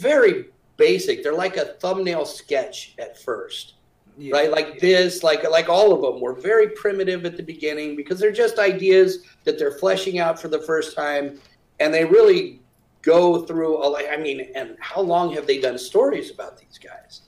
[0.00, 1.22] very basic.
[1.22, 3.74] They're like a thumbnail sketch at first
[4.16, 4.34] Yeah.
[4.36, 4.50] right?
[4.50, 8.32] Like this, like like all of them were very primitive at the beginning because they're
[8.32, 11.38] just ideas that they're fleshing out for the first time,
[11.80, 12.60] and they really
[13.02, 13.84] go through.
[13.84, 17.22] A, like, I mean, and how long have they done stories about these guys?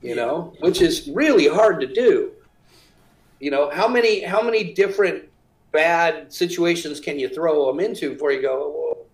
[0.00, 0.14] You Yeah.
[0.16, 2.32] know, which is really hard to do.
[3.40, 5.24] You know, how many how many different
[5.72, 8.56] bad situations can you throw them into before you go?
[8.74, 9.06] Well,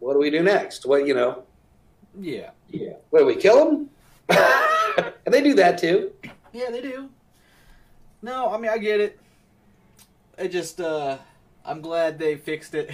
[0.00, 0.84] what do we do next?
[0.84, 1.44] What you know?
[2.20, 2.50] Yeah.
[2.70, 2.94] Yeah.
[3.10, 3.90] What do we kill them?
[5.24, 6.12] and they do that too.
[6.52, 7.08] Yeah, they do.
[8.22, 9.18] No, I mean I get it.
[10.38, 11.18] I just uh
[11.64, 12.90] I'm glad they fixed it.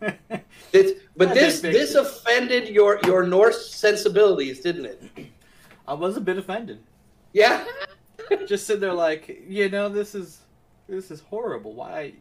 [0.70, 5.30] This, but this this offended your your Norse sensibilities, didn't it?
[5.86, 6.80] I was a bit offended.
[7.32, 7.64] Yeah.
[8.46, 10.40] Just sitting there like, you know, this is
[10.88, 11.74] this is horrible.
[11.74, 12.14] Why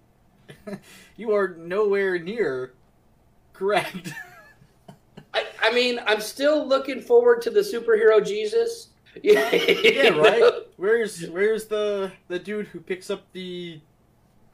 [1.17, 2.73] you are nowhere near
[3.53, 4.13] correct.
[5.33, 8.89] I, I mean, I'm still looking forward to the superhero Jesus.
[9.23, 10.53] Yeah, yeah, right?
[10.77, 13.81] Where's where's the the dude who picks up the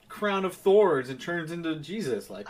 [0.08, 2.48] crown of thorns and turns into Jesus like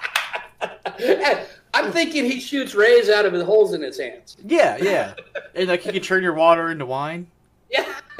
[1.73, 4.38] I'm thinking he shoots rays out of his holes in his hands.
[4.45, 5.13] Yeah, yeah.
[5.56, 7.28] And like you can turn your water into wine.
[7.69, 7.91] Yeah.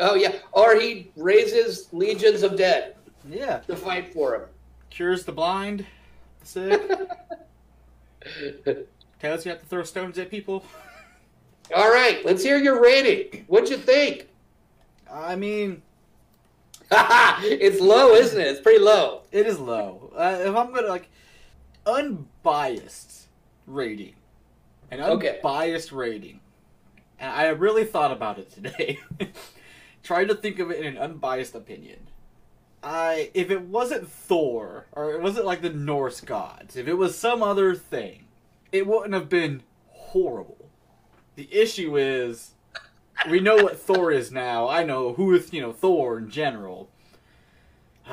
[0.00, 0.32] oh yeah.
[0.52, 2.96] Or he raises legions of dead
[3.28, 3.58] Yeah.
[3.58, 4.42] to fight for him.
[4.90, 5.84] Cures the blind,
[6.40, 6.90] the sick.
[9.20, 10.64] Tells you have to throw stones at people.
[11.74, 13.44] All right, let's hear your rating.
[13.46, 14.28] What'd you think?
[15.10, 15.82] I mean,
[17.42, 18.46] it's low, isn't it?
[18.46, 19.22] It's pretty low.
[19.32, 20.12] It is low.
[20.16, 21.08] Uh, if I'm gonna like
[21.86, 23.26] unbiased
[23.66, 24.14] rating,
[24.90, 25.36] an Okay.
[25.36, 26.40] unbiased rating,
[27.18, 28.98] and I really thought about it today.
[30.02, 31.98] Tried to think of it in an unbiased opinion.
[32.82, 37.16] I if it wasn't Thor or it wasn't like the Norse gods, if it was
[37.16, 38.24] some other thing,
[38.72, 40.68] it wouldn't have been horrible.
[41.36, 42.53] The issue is
[43.30, 44.68] we know what Thor is now.
[44.68, 46.88] I know who is, you know, Thor in general.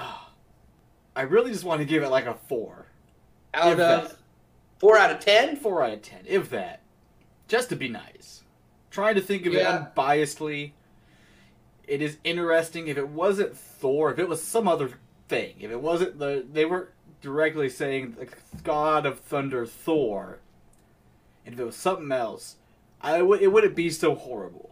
[1.15, 2.85] I really just want to give it like a 4.
[3.53, 4.15] Out If of that.
[4.79, 5.57] four out of ten.
[5.57, 6.81] 4 out of 10, if that.
[7.47, 8.43] Just to be nice.
[8.89, 9.87] Trying to think of Yeah.
[9.87, 10.71] it unbiasedly.
[11.87, 12.87] It is interesting.
[12.87, 14.91] If it wasn't Thor, if it was some other
[15.27, 16.45] thing, if it wasn't the.
[16.49, 16.89] They weren't
[17.21, 18.27] directly saying the
[18.63, 20.39] God of Thunder Thor,
[21.45, 22.55] and if it was something else,
[23.01, 24.70] I w- it wouldn't be so horrible.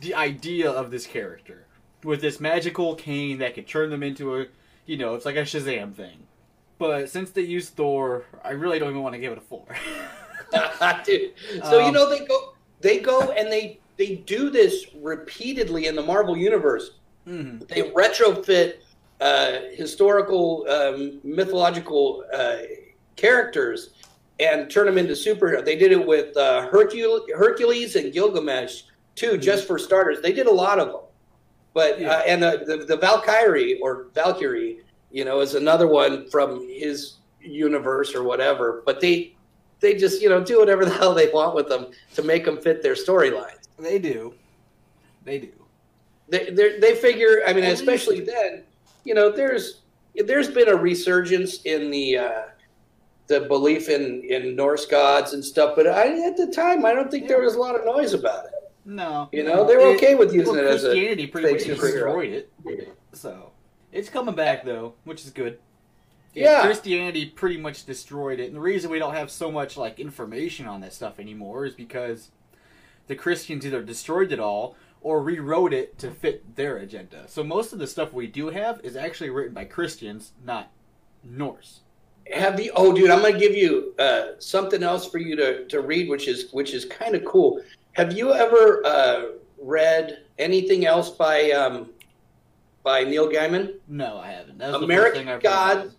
[0.00, 1.66] The idea of this character.
[2.02, 4.46] With this magical cane that could turn them into a.
[4.86, 6.26] You know, it's like a Shazam thing.
[6.78, 9.64] But since they used Thor, I really don't even want to give it a 4.
[11.04, 11.32] Dude.
[11.64, 15.96] So you Um, know they go they go and they they do this repeatedly in
[15.96, 16.92] the Marvel universe.
[17.24, 18.74] hmm They retrofit
[19.20, 22.56] uh, historical um, mythological uh,
[23.16, 23.90] characters
[24.40, 25.64] and turn them into superheroes.
[25.64, 28.82] They did it with uh, Hercule, Hercules and Gilgamesh
[29.14, 30.20] too, just for starters.
[30.20, 31.00] They did a lot of them.
[31.72, 32.10] But Yeah.
[32.12, 34.78] uh, and the, the the Valkyrie or Valkyrie,
[35.10, 38.82] you know, is another one from his universe or whatever.
[38.86, 39.34] But they
[39.80, 42.58] they just you know do whatever the hell they want with them to make them
[42.60, 43.68] fit their storylines.
[43.78, 44.34] They do.
[45.24, 45.52] They do.
[46.28, 46.50] They
[46.80, 47.42] they figure.
[47.46, 48.62] I mean, especially then,
[49.04, 49.80] you know, there's
[50.26, 52.42] there's been a resurgence in the uh,
[53.26, 55.74] the belief in in Norse gods and stuff.
[55.76, 58.46] But I, at the time, I don't think there was a lot of noise about
[58.46, 58.52] it.
[58.84, 59.28] No.
[59.32, 62.32] You know, they were okay with using well, it as a Christianity pretty much destroyed
[62.32, 62.96] it.
[63.12, 63.52] So
[63.92, 65.58] it's coming back though, which is good.
[66.34, 66.62] Yeah.
[66.62, 70.66] Christianity pretty much destroyed it, and the reason we don't have so much like information
[70.66, 72.30] on that stuff anymore is because
[73.06, 77.24] the Christians either destroyed it all or rewrote it to fit their agenda.
[77.28, 80.72] So most of the stuff we do have is actually written by Christians, not
[81.22, 81.80] Norse.
[82.32, 82.72] Have you?
[82.74, 86.26] Oh, dude, I'm gonna give you uh, something else for you to, to read, which
[86.26, 87.60] is which is kind of cool.
[87.94, 89.22] Have you ever uh,
[89.60, 91.90] read anything else by um,
[92.82, 93.74] by Neil Gaiman?
[93.88, 94.58] No, I haven't.
[94.58, 95.92] That was American thing I've God-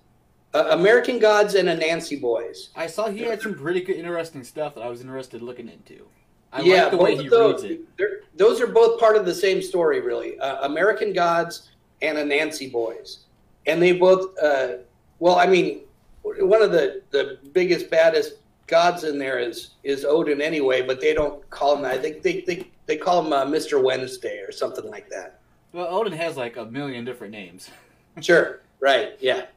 [0.54, 2.70] Uh, American Gods and Anansi Boys.
[2.78, 5.68] I saw he had some pretty good, interesting stuff that I was interested in looking
[5.68, 6.08] into.
[6.54, 8.24] I yeah, like the way he those, reads it.
[8.38, 10.40] Those are both part of the same story, really.
[10.40, 13.26] Uh, American Gods and Anansi Boys,
[13.68, 14.38] and they both.
[14.42, 14.78] Uh,
[15.20, 15.82] well, I mean,
[16.24, 18.36] one of the the biggest, baddest
[18.68, 21.92] gods in there is is Odin anyway, but they don't call him that.
[21.94, 25.40] I think they they, they call him uh, Mister Wednesday or something like that.
[25.74, 27.70] Well, Odin has like a million different names.
[28.22, 29.18] Sure, right?
[29.20, 29.48] Yeah,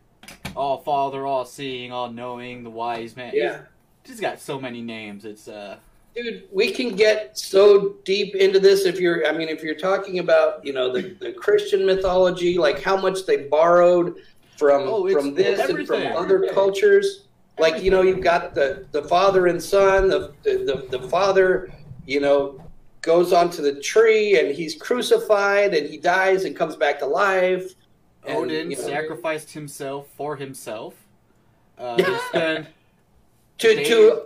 [0.57, 3.31] All Father, All Seeing, All Knowing, the Wise Man.
[3.33, 3.61] yeah.
[4.03, 5.25] He's, he's got so many names.
[5.25, 5.77] It's uh,
[6.17, 10.19] Dude, we can get so deep into this if you're I mean if you're talking
[10.19, 14.17] about, you know, the, the Christian mythology, like how much they borrowed
[14.57, 17.27] from Oh, from this and from other cultures.
[17.59, 21.71] Like, you know, you've got the, the father and son, the, the the father,
[22.07, 22.63] you know,
[23.03, 27.75] goes onto the tree and he's crucified and he dies and comes back to life.
[28.27, 30.95] And, Odin you know, sacrificed himself for himself
[31.79, 31.97] uh,
[32.33, 32.67] to
[33.59, 34.23] to to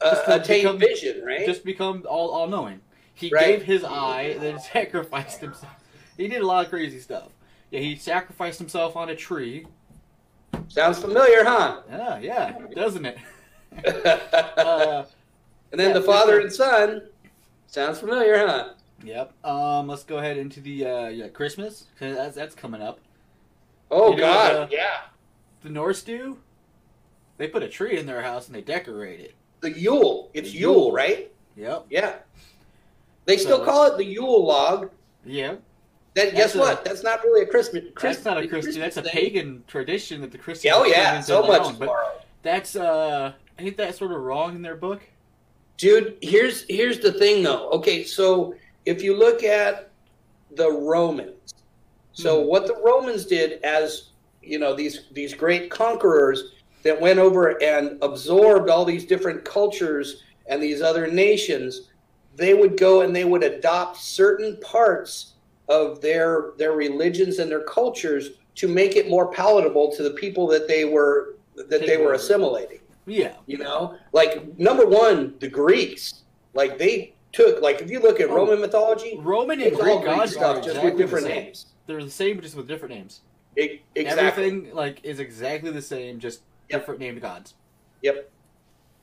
[0.00, 1.44] uh, just to attain become- vision, right?
[1.46, 2.80] just become all all knowing.
[3.14, 3.46] He Right.
[3.58, 5.74] gave his eye, then sacrificed himself.
[6.16, 7.28] He did a lot of crazy stuff.
[7.70, 9.66] Yeah, he sacrificed himself on a tree.
[10.68, 11.80] Sounds familiar, huh?
[11.90, 13.18] Yeah, yeah, doesn't it?
[14.56, 15.04] Uh,
[15.72, 17.02] And then Yeah, the father and son
[17.68, 18.70] sounds familiar, huh?
[19.04, 19.32] Yep.
[19.44, 22.98] Um, let's go ahead into the uh, yeah, Christmas 'cause that's that's coming up.
[23.90, 25.02] Oh You know, God, uh, yeah.
[25.62, 26.38] The Norse do.
[27.38, 29.34] They put a tree in their house and they decorate it.
[29.60, 30.30] The Yule.
[30.34, 30.92] It's The Yule, Yule.
[30.92, 31.32] right?
[31.56, 31.86] Yep.
[31.90, 32.16] Yeah.
[33.24, 34.90] They still So- call it the Yule log.
[35.24, 35.54] Yeah.
[36.14, 36.84] That guess That's a- what?
[36.84, 37.84] That's not really a Christmas.
[38.00, 38.80] That's not a Christian.
[38.80, 39.12] That's a thing.
[39.12, 40.74] pagan tradition that the Christians.
[40.76, 44.76] Oh yeah, so much own, But that's uh, ain't that sort of wrong in their
[44.76, 45.02] book?
[45.76, 47.70] Dude, here's here's the thing though.
[47.70, 48.54] Okay, so
[48.86, 49.90] if you look at
[50.56, 51.54] the Romans,
[52.12, 52.46] so Mhm.
[52.46, 54.08] what the Romans did as
[54.42, 60.24] you know these these great conquerors that went over and absorbed all these different cultures
[60.46, 61.82] and these other nations,
[62.34, 65.34] they would go and they would adopt certain parts
[65.70, 70.46] of their their religions and their cultures to make it more palatable to the people
[70.48, 73.34] that they were that they were assimilating Yeah.
[73.46, 76.22] you know like number one the greeks
[76.54, 78.34] like they took like if you look at Oh.
[78.34, 82.10] roman mythology Roman and all Greek greek stuff just with different the names they're the
[82.10, 83.20] same, just with different names.
[83.58, 84.44] E- exactly.
[84.44, 86.80] Everything like is exactly the same, just Yep.
[86.80, 87.54] different named gods.
[88.02, 88.30] Yep.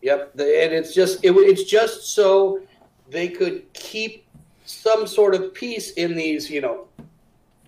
[0.04, 0.32] Yep.
[0.36, 2.62] The- And it's just it, it's just so
[3.10, 4.24] they could keep
[4.68, 6.88] some sort of peace in these, you know,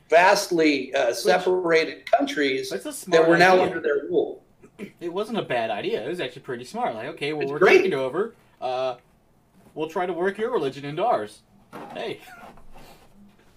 [0.10, 3.66] vastly uh, separated countries That's a smart that were now idea.
[3.66, 4.43] under their rule.
[5.00, 6.04] It wasn't a bad idea.
[6.04, 6.95] It was actually pretty smart.
[6.95, 7.78] Like, okay, well, It's we're great.
[7.78, 8.34] taking over.
[8.62, 8.95] Uh,
[9.76, 11.41] we'll try to work your religion into ours.
[11.93, 12.20] Hey.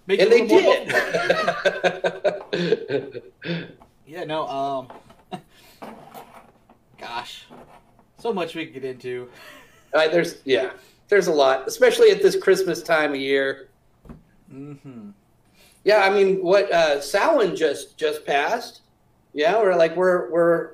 [0.05, 0.85] Make And they a little more
[2.51, 3.23] did.
[4.05, 4.87] Yeah, no, um.
[6.99, 7.45] Gosh.
[8.19, 9.29] So much we could get into.
[9.93, 10.71] Uh, there's yeah,
[11.13, 13.69] there's a lot, especially at this Christmas time of year.
[14.49, 15.11] hmm
[15.83, 18.81] Yeah, I mean, what uh, Samhain just just passed.
[19.31, 20.71] Yeah, we're like we're we're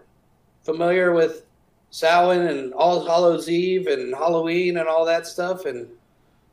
[0.63, 1.43] familiar with
[1.91, 5.85] Samhain and All Hallows Eve and Halloween and all that stuff and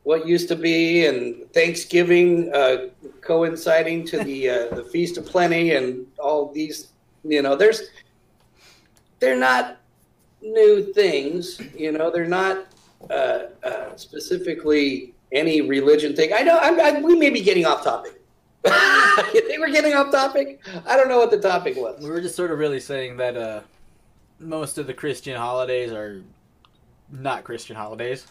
[0.03, 2.87] what used to be and Thanksgiving uh,
[3.21, 6.91] coinciding to the uh, the Feast of Plenty and all these.
[7.23, 7.83] You know, there's
[9.19, 9.77] they're not
[10.41, 11.61] new things.
[11.73, 12.67] You know, they're not
[13.09, 16.31] uh, uh, specifically any religion thing.
[16.33, 18.21] I know I'm, I, we may be getting off topic.
[18.65, 20.61] you think we're getting off topic?
[20.85, 22.01] I don't know what the topic was.
[22.01, 23.61] We were just sort of really saying that uh,
[24.39, 26.21] most of the Christian holidays are
[27.09, 28.27] not Christian holidays.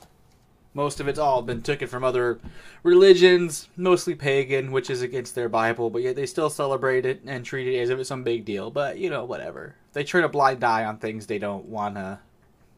[0.75, 2.39] Most of it's all been taken from other
[2.83, 7.45] religions, mostly pagan, which is against their Bible, but yet they still celebrate it and
[7.45, 8.71] treat it as if it's some big deal.
[8.71, 9.77] But, you know, whatever.
[9.95, 12.19] They turn a blind eye on things they don't want to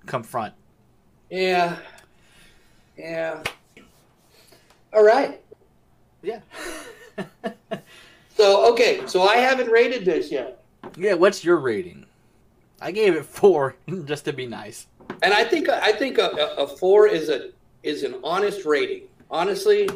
[0.06, 0.54] confront.
[1.30, 1.76] Yeah.
[2.96, 3.42] Yeah.
[4.92, 5.40] All right.
[6.22, 6.40] Yeah.
[8.38, 10.62] So okay, so I haven't rated this yet,
[10.96, 12.06] yeah, what's your rating?
[12.80, 13.74] I gave it four,
[14.04, 14.86] just to be nice.
[15.22, 17.50] and I think I think a, a, four is a
[17.82, 19.08] is an honest rating.
[19.30, 19.88] Honestly,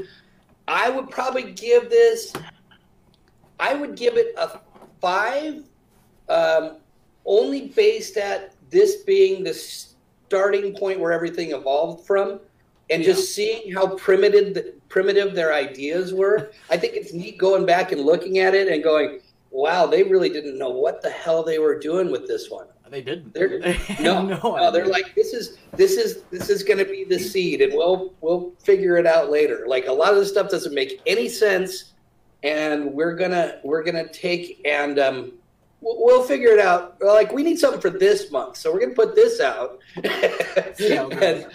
[0.66, 2.32] I would probably give this.
[3.60, 4.58] I would give it a
[5.00, 5.62] five,
[6.28, 6.78] um,
[7.24, 9.54] only based at this being the
[10.32, 12.40] starting point where everything evolved from,
[12.88, 16.52] and just seeing how primitive primitive their ideas were.
[16.70, 19.20] I think it's neat going back and looking at it and going,
[19.50, 23.02] "Wow, they really didn't know what the hell they were doing with this one." They
[23.02, 23.34] didn't.
[23.34, 26.86] They're, They had no, no, they're like this is this is this is going to
[26.86, 29.64] be the seed, and we'll we'll figure it out later.
[29.66, 31.92] Like a lot of this stuff doesn't make any sense,
[32.42, 35.32] and we're gonna we're gonna take and um,
[35.82, 36.96] we'll, we'll figure it out.
[37.02, 39.78] Like we need something for this month, so we're gonna put this out.
[40.78, 41.06] Yeah.
[41.08, 41.46] And,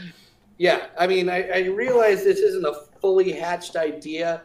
[0.59, 4.41] yeah, I mean, I, I realize this isn't a fully hatched idea,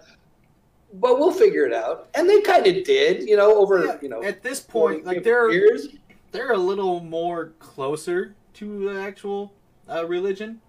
[0.95, 2.09] but we'll figure it out.
[2.15, 5.17] And they kind of did, you know, over Yeah, you know at this point, like
[5.19, 5.89] 50 they're years.
[6.31, 9.55] they're a little more closer to the actual
[9.89, 10.61] uh, religion.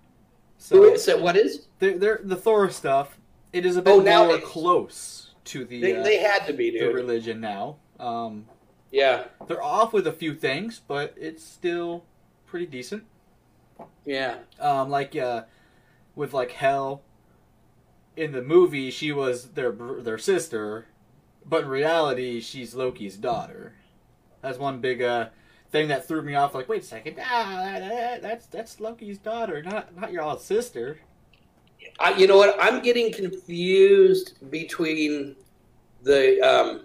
[0.69, 1.21] Who So is it?
[1.21, 1.67] What is?
[1.79, 3.17] they're, they're the Thor stuff.
[3.51, 4.43] It is a bit Oh, more nowadays.
[4.45, 7.75] close to the They, uh, they had to be, the religion now.
[7.99, 8.45] Um,
[8.93, 12.05] Yeah, they're off with a few things, but it's still
[12.45, 13.05] pretty decent.
[14.05, 15.43] yeah, Um, like uh,
[16.15, 17.01] with like Hel.
[18.15, 20.85] In the movie, she was their their sister,
[21.45, 23.73] but in reality, she's Loki's daughter.
[24.41, 25.29] That's one big uh
[25.71, 26.53] thing that threw me off.
[26.55, 30.37] Like, wait a second, ah, that, that- that's that's Loki's daughter, not not your all
[30.37, 30.99] sister.
[31.99, 32.55] I, you know what?
[32.59, 35.35] I'm getting confused between
[36.03, 36.81] the um,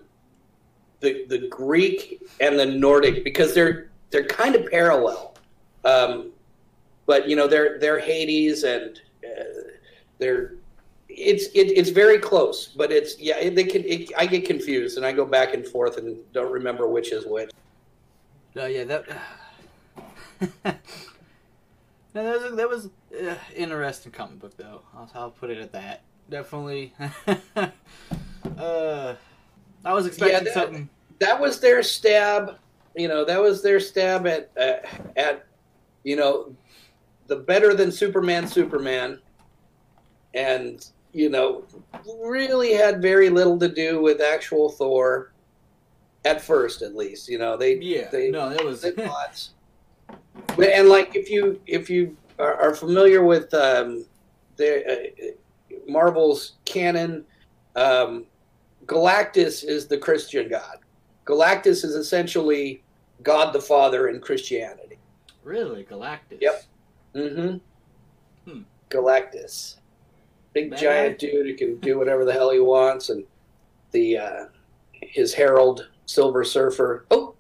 [1.01, 5.35] the the Greek and the Nordic because they're they're kind of parallel,
[5.85, 6.31] um,
[7.07, 9.45] but you know they're they're Hades and uh,
[10.19, 10.55] they're
[11.09, 15.07] it's it, it's very close, but it's yeah they can it, I get confused and
[15.07, 17.51] I go back and forth and don't remember which is which.
[18.57, 19.05] Uh, yeah, that.
[20.65, 24.83] no, that was that was uh, interesting comic book though.
[24.97, 26.03] I'll, I'll put it at that.
[26.31, 26.93] Definitely.
[28.59, 29.15] uh,
[29.85, 30.89] I was expecting that- something.
[31.21, 32.57] that was their stab.
[32.97, 35.47] You know, that was their stab at uh, at
[36.05, 36.55] you know
[37.29, 39.21] the better than Superman Superman,
[40.35, 41.65] and you know
[42.23, 45.33] really had very little to do with actual Thor.
[46.25, 48.81] At first, at least, you know they Yeah, they no, it was.
[48.81, 49.51] did lots.
[50.61, 54.05] And like if you if you are, are familiar with um,
[54.57, 54.85] the
[55.23, 57.25] uh, Marvel's canon,
[57.77, 58.25] um,
[58.89, 60.79] Galactus is the Christian god.
[61.27, 62.83] Galactus is essentially
[63.23, 64.99] God the Father in Christianity.
[65.45, 66.41] really Galactus.
[66.41, 66.65] Yep.
[67.15, 68.51] Mm-hmm.
[68.51, 68.63] Hmm.
[68.91, 69.77] Galactus,
[70.55, 70.79] big Man.
[70.79, 73.25] giant dude who can do whatever the hell he wants, and
[73.93, 74.45] the uh,
[74.93, 77.05] his herald, Silver Surfer.
[77.11, 77.35] Oh,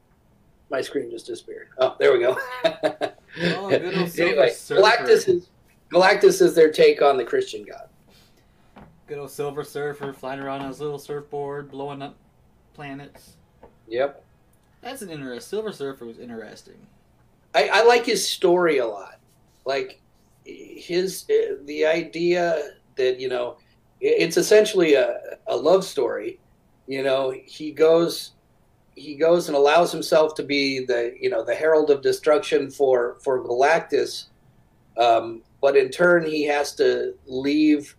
[0.71, 1.69] my screen just disappeared.
[1.79, 2.37] Oh, there we go.
[2.65, 3.71] Oh,
[4.09, 4.83] Silver anyway, Surfer.
[4.83, 5.49] Galactus is
[5.93, 7.88] Galactus is their take on the Christian god.
[9.09, 12.15] Good old Silver Surfer flying around on his little surfboard, blowing up
[12.75, 13.39] planets.
[13.89, 14.23] Yep.
[14.83, 15.41] That's an interesting.
[15.49, 16.77] Silver Surfer was interesting.
[17.55, 19.19] I, I like his story a lot.
[19.65, 20.03] Like
[20.45, 23.57] his uh, the idea that you know
[24.01, 26.39] it's essentially a, a love story.
[26.87, 28.33] You know, he goes
[28.95, 33.17] he goes and allows himself to be the you know the herald of destruction for
[33.23, 34.27] for Galactus,
[34.99, 37.97] um, but in turn he has to leave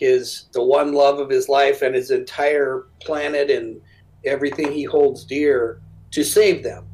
[0.00, 3.78] his the one love of his life and his entire planet and
[4.24, 5.80] everything he holds dear
[6.10, 6.86] to save them.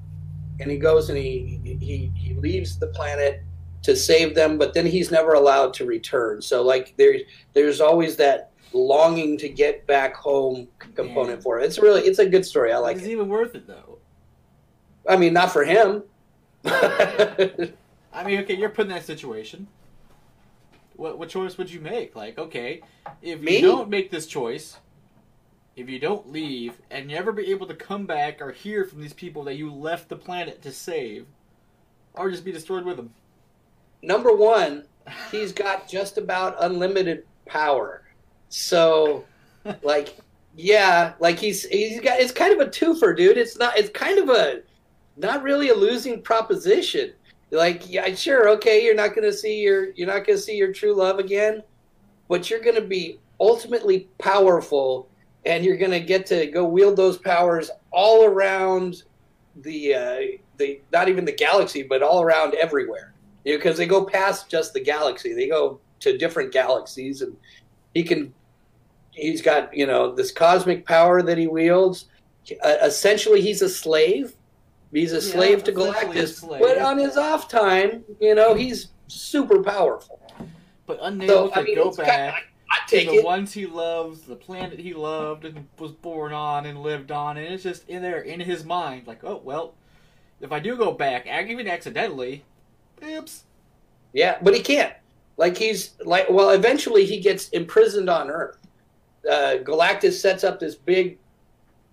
[0.59, 3.43] And he goes and he he he leaves the planet
[3.85, 6.43] to save them, but then he's never allowed to return.
[6.43, 7.21] So like there's
[7.53, 11.43] there's always that longing to get back home component Yeah.
[11.43, 11.67] for it.
[11.67, 12.73] It's really it's a good story.
[12.73, 13.11] I like Is it.
[13.11, 13.99] it even worth it though?
[15.09, 16.03] I mean, not for him.
[16.65, 19.69] I mean, okay, you're put in that situation.
[20.97, 22.17] What what choice would you make?
[22.17, 22.83] Like, okay,
[23.23, 23.57] if Me?
[23.57, 24.79] you don't make this choice,
[25.77, 29.13] if you don't leave and never be able to come back or hear from these
[29.13, 31.27] people that you left the planet to save,
[32.15, 33.13] or just be destroyed with them.
[34.03, 34.85] Number one,
[35.31, 38.03] he's got just about unlimited power.
[38.49, 39.25] So,
[39.83, 40.17] like,
[40.57, 43.37] yeah, like he's he's got it's kind of a twofer, dude.
[43.37, 44.63] It's not it's kind of a
[45.17, 47.13] not really a losing proposition.
[47.51, 50.95] Like, yeah, sure, okay, you're not gonna see your you're not gonna see your true
[50.95, 51.63] love again,
[52.29, 55.09] but you're gonna be ultimately powerful,
[55.45, 59.05] and you're gonna get to go wield those powers all around
[59.63, 60.21] the uh,
[60.57, 64.81] the not even the galaxy, but all around everywhere because they go past just the
[64.81, 65.33] galaxy.
[65.33, 67.37] They go to different galaxies, and
[67.95, 68.35] he can.
[69.13, 72.07] He's got you know this cosmic power that he wields.
[72.63, 74.35] Uh, essentially, he's a slave.
[74.93, 76.61] He's a Yeah, slave to Galactus, slave.
[76.63, 80.21] but on his off time, you know, he's super powerful.
[80.87, 82.35] But unable So I to mean, go back kinda-
[82.71, 83.25] I to the it.
[83.25, 87.53] ones he loves, the planet he loved and was born on and lived on, and
[87.53, 89.75] it's just in there in his mind, like, oh well,
[90.41, 92.45] if I do go back, ac- even accidentally,
[93.05, 93.45] oops.
[94.13, 94.93] Yeah, but he can't.
[95.37, 98.59] Like he's like well, eventually he gets imprisoned on Earth.
[99.29, 101.19] Uh, Galactus sets up this big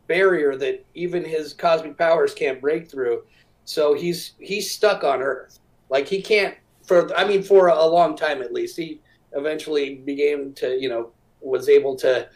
[0.08, 3.24] barrier that even his cosmic powers can't break through.
[3.66, 5.60] So he's he's stuck on Earth.
[5.90, 8.78] Like he can't for I mean for a long time at least.
[8.78, 9.00] He
[9.34, 12.28] eventually began to you know was able to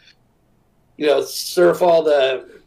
[0.96, 2.60] you know surf all the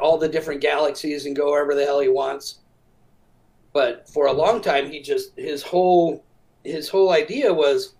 [0.00, 2.60] all the different galaxies and go wherever the hell he wants
[3.72, 6.24] but for a long time he just his whole
[6.64, 7.94] his whole idea was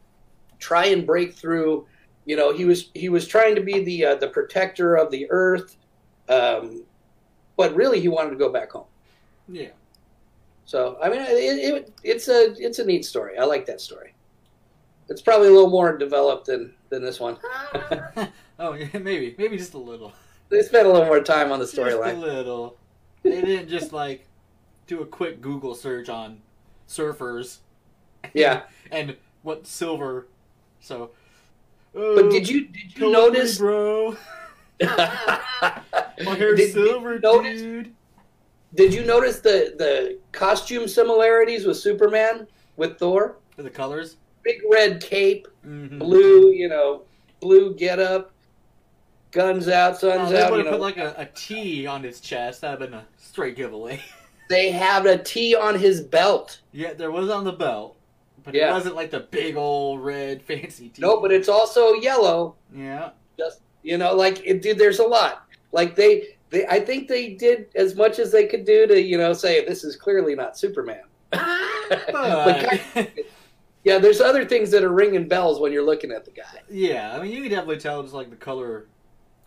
[0.58, 1.86] try and break through
[2.24, 5.26] you know he was he was trying to be the uh, the protector of the
[5.30, 5.76] earth
[6.28, 6.84] um,
[7.56, 8.86] but really he wanted to go back home
[9.48, 9.70] Yeah.
[10.64, 14.14] so i mean it, it, it's a it's a neat story i like that story
[15.08, 17.36] it's probably a little more developed than than this one
[18.58, 20.12] oh yeah, maybe, maybe just a little.
[20.50, 22.76] they spent a little more time on the Just a storyline little.
[23.22, 24.26] They didn't just like
[24.86, 26.40] do a quick Google search on
[26.88, 27.58] surfers.
[28.34, 30.26] yeah and what silver.
[30.80, 31.10] So.
[31.92, 34.16] but did you did you notice bro?
[36.24, 37.94] My hair's Did- did silver, you notice- dude.
[38.74, 43.36] Did you notice the the costume similarities with Superman with Thor?
[43.56, 44.16] For the colors.
[44.42, 45.98] Big red cape, Mm-hmm.
[45.98, 47.02] blue, you know,
[47.40, 48.32] blue getup,
[49.32, 50.50] guns out, Oh, suns they out.
[50.50, 52.60] would You have know, put like a, a T on his chest.
[52.60, 54.00] That'd have been a straight giveaway.
[54.50, 56.60] they have a T on his belt.
[56.72, 57.96] yeah, there was on the belt,
[58.44, 58.70] but Yeah.
[58.70, 61.00] it wasn't like the big old red fancy T.
[61.00, 62.54] No, but it's also yellow.
[62.74, 63.10] yeah.
[63.38, 65.46] Just you know, like it, dude, there's a lot.
[65.72, 69.18] Like they, they, I think they did as much as they could do to, you
[69.18, 71.02] know, say this is clearly not Superman.
[71.30, 73.10] but
[73.84, 76.60] yeah, there's other things that are ringing bells when you're looking at the guy.
[76.70, 78.86] yeah, I mean, you can definitely tell just like the color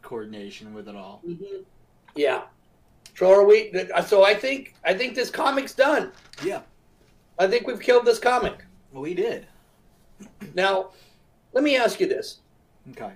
[0.02, 1.22] coordination with it all.
[1.28, 1.64] Mm-hmm.
[2.16, 2.44] Yeah.
[3.16, 3.74] So are we?
[4.06, 6.12] So I think I think this comic's done.
[6.44, 6.62] Yeah.
[7.40, 8.66] I think we've killed this comic.
[8.92, 9.48] We did.
[10.54, 10.92] Now,
[11.54, 12.40] let me ask you this:
[12.92, 13.12] Okay.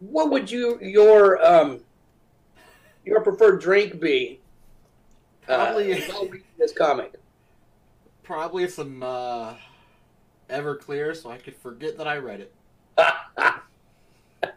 [0.00, 1.80] What would you your um
[3.04, 4.40] your preferred drink be?
[5.42, 7.14] Probably- uh, while reading this comic.
[8.24, 9.54] Probably some uh,
[10.50, 12.52] Everclear, so I could forget that I read it.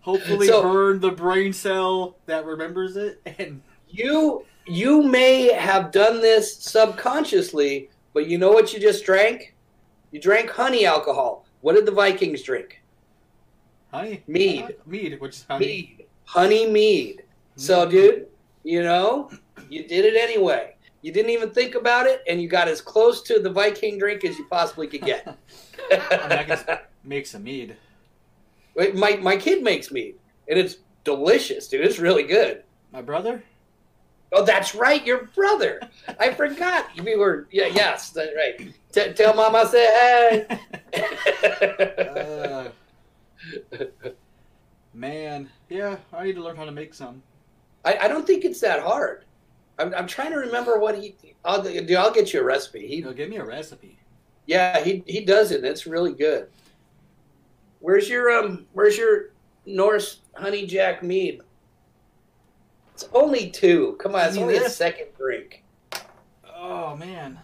[0.00, 3.20] Hopefully, So- burn the brain cell that remembers it.
[3.38, 9.54] And you you may have done this subconsciously, but you know what you just drank?
[10.10, 11.46] You drank honey alcohol.
[11.60, 12.79] What did the Vikings drink?
[13.92, 14.76] Honey, Mead.
[14.86, 15.66] mead, which is honey.
[15.66, 16.06] Mead.
[16.24, 17.24] Honey mead.
[17.56, 18.28] So, dude,
[18.62, 19.30] you know,
[19.68, 20.76] you did it anyway.
[21.02, 24.24] You didn't even think about it, and you got as close to the Viking drink
[24.24, 25.26] as you possibly could get.
[25.90, 27.76] I mean, I can make some mead.
[28.74, 30.14] Wait, my my kid makes mead,
[30.48, 31.84] and it's delicious, dude.
[31.84, 32.62] It's really good.
[32.92, 33.42] My brother?
[34.32, 35.80] Oh, that's right, your brother.
[36.18, 37.48] I forgot we were.
[37.50, 38.72] Yeah, yes, that's right.
[38.92, 40.58] T- tell mom I said hey.
[42.10, 42.70] Uh,
[44.94, 47.22] man, yeah, I need to learn how to make some.
[47.84, 49.24] I, I don't think it's that hard.
[49.78, 51.14] I'm, I'm trying to remember what he.
[51.44, 52.86] I'll, dude, I'll get you a recipe.
[52.86, 53.98] He, know, give me a recipe.
[54.46, 55.64] yeah, he he does it.
[55.64, 56.48] It's really good.
[57.80, 58.66] Where's your um?
[58.72, 59.30] Where's your
[59.64, 61.40] Norse honey jack mead?
[62.94, 63.96] It's only two.
[63.98, 65.64] Come on, it's only a second drink.
[66.54, 67.38] Oh man.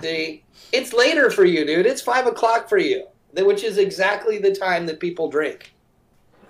[0.00, 0.42] See,
[0.72, 1.86] it's later for you, dude.
[1.86, 5.72] It's five o'clock for you, which is exactly the time that people drink.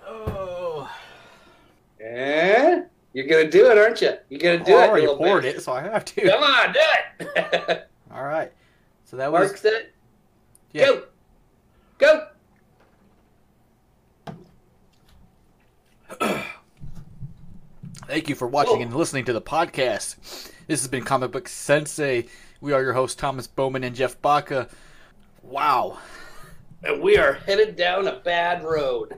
[0.05, 0.89] Oh.
[2.01, 2.81] Eh?
[3.13, 4.13] You're gonna do it, aren't you?
[4.29, 4.85] You're gonna do I it.
[4.85, 5.59] I already poured bastard.
[5.59, 6.21] it, so I have to.
[6.29, 6.79] Come on, do
[7.35, 7.89] it.
[8.13, 8.51] All right.
[9.05, 9.93] So that was Mark it.
[10.73, 10.85] yeah.
[10.85, 11.03] Go.
[11.99, 12.27] Go.
[18.07, 18.81] Thank you for watching Oh.
[18.81, 20.15] and listening to the podcast.
[20.67, 22.25] This has been Comic Book Sensei.
[22.61, 24.67] We are your hosts, Thomas Bowman and Jeff Baca.
[25.41, 25.97] Wow.
[26.83, 29.13] And we are headed down a bad road.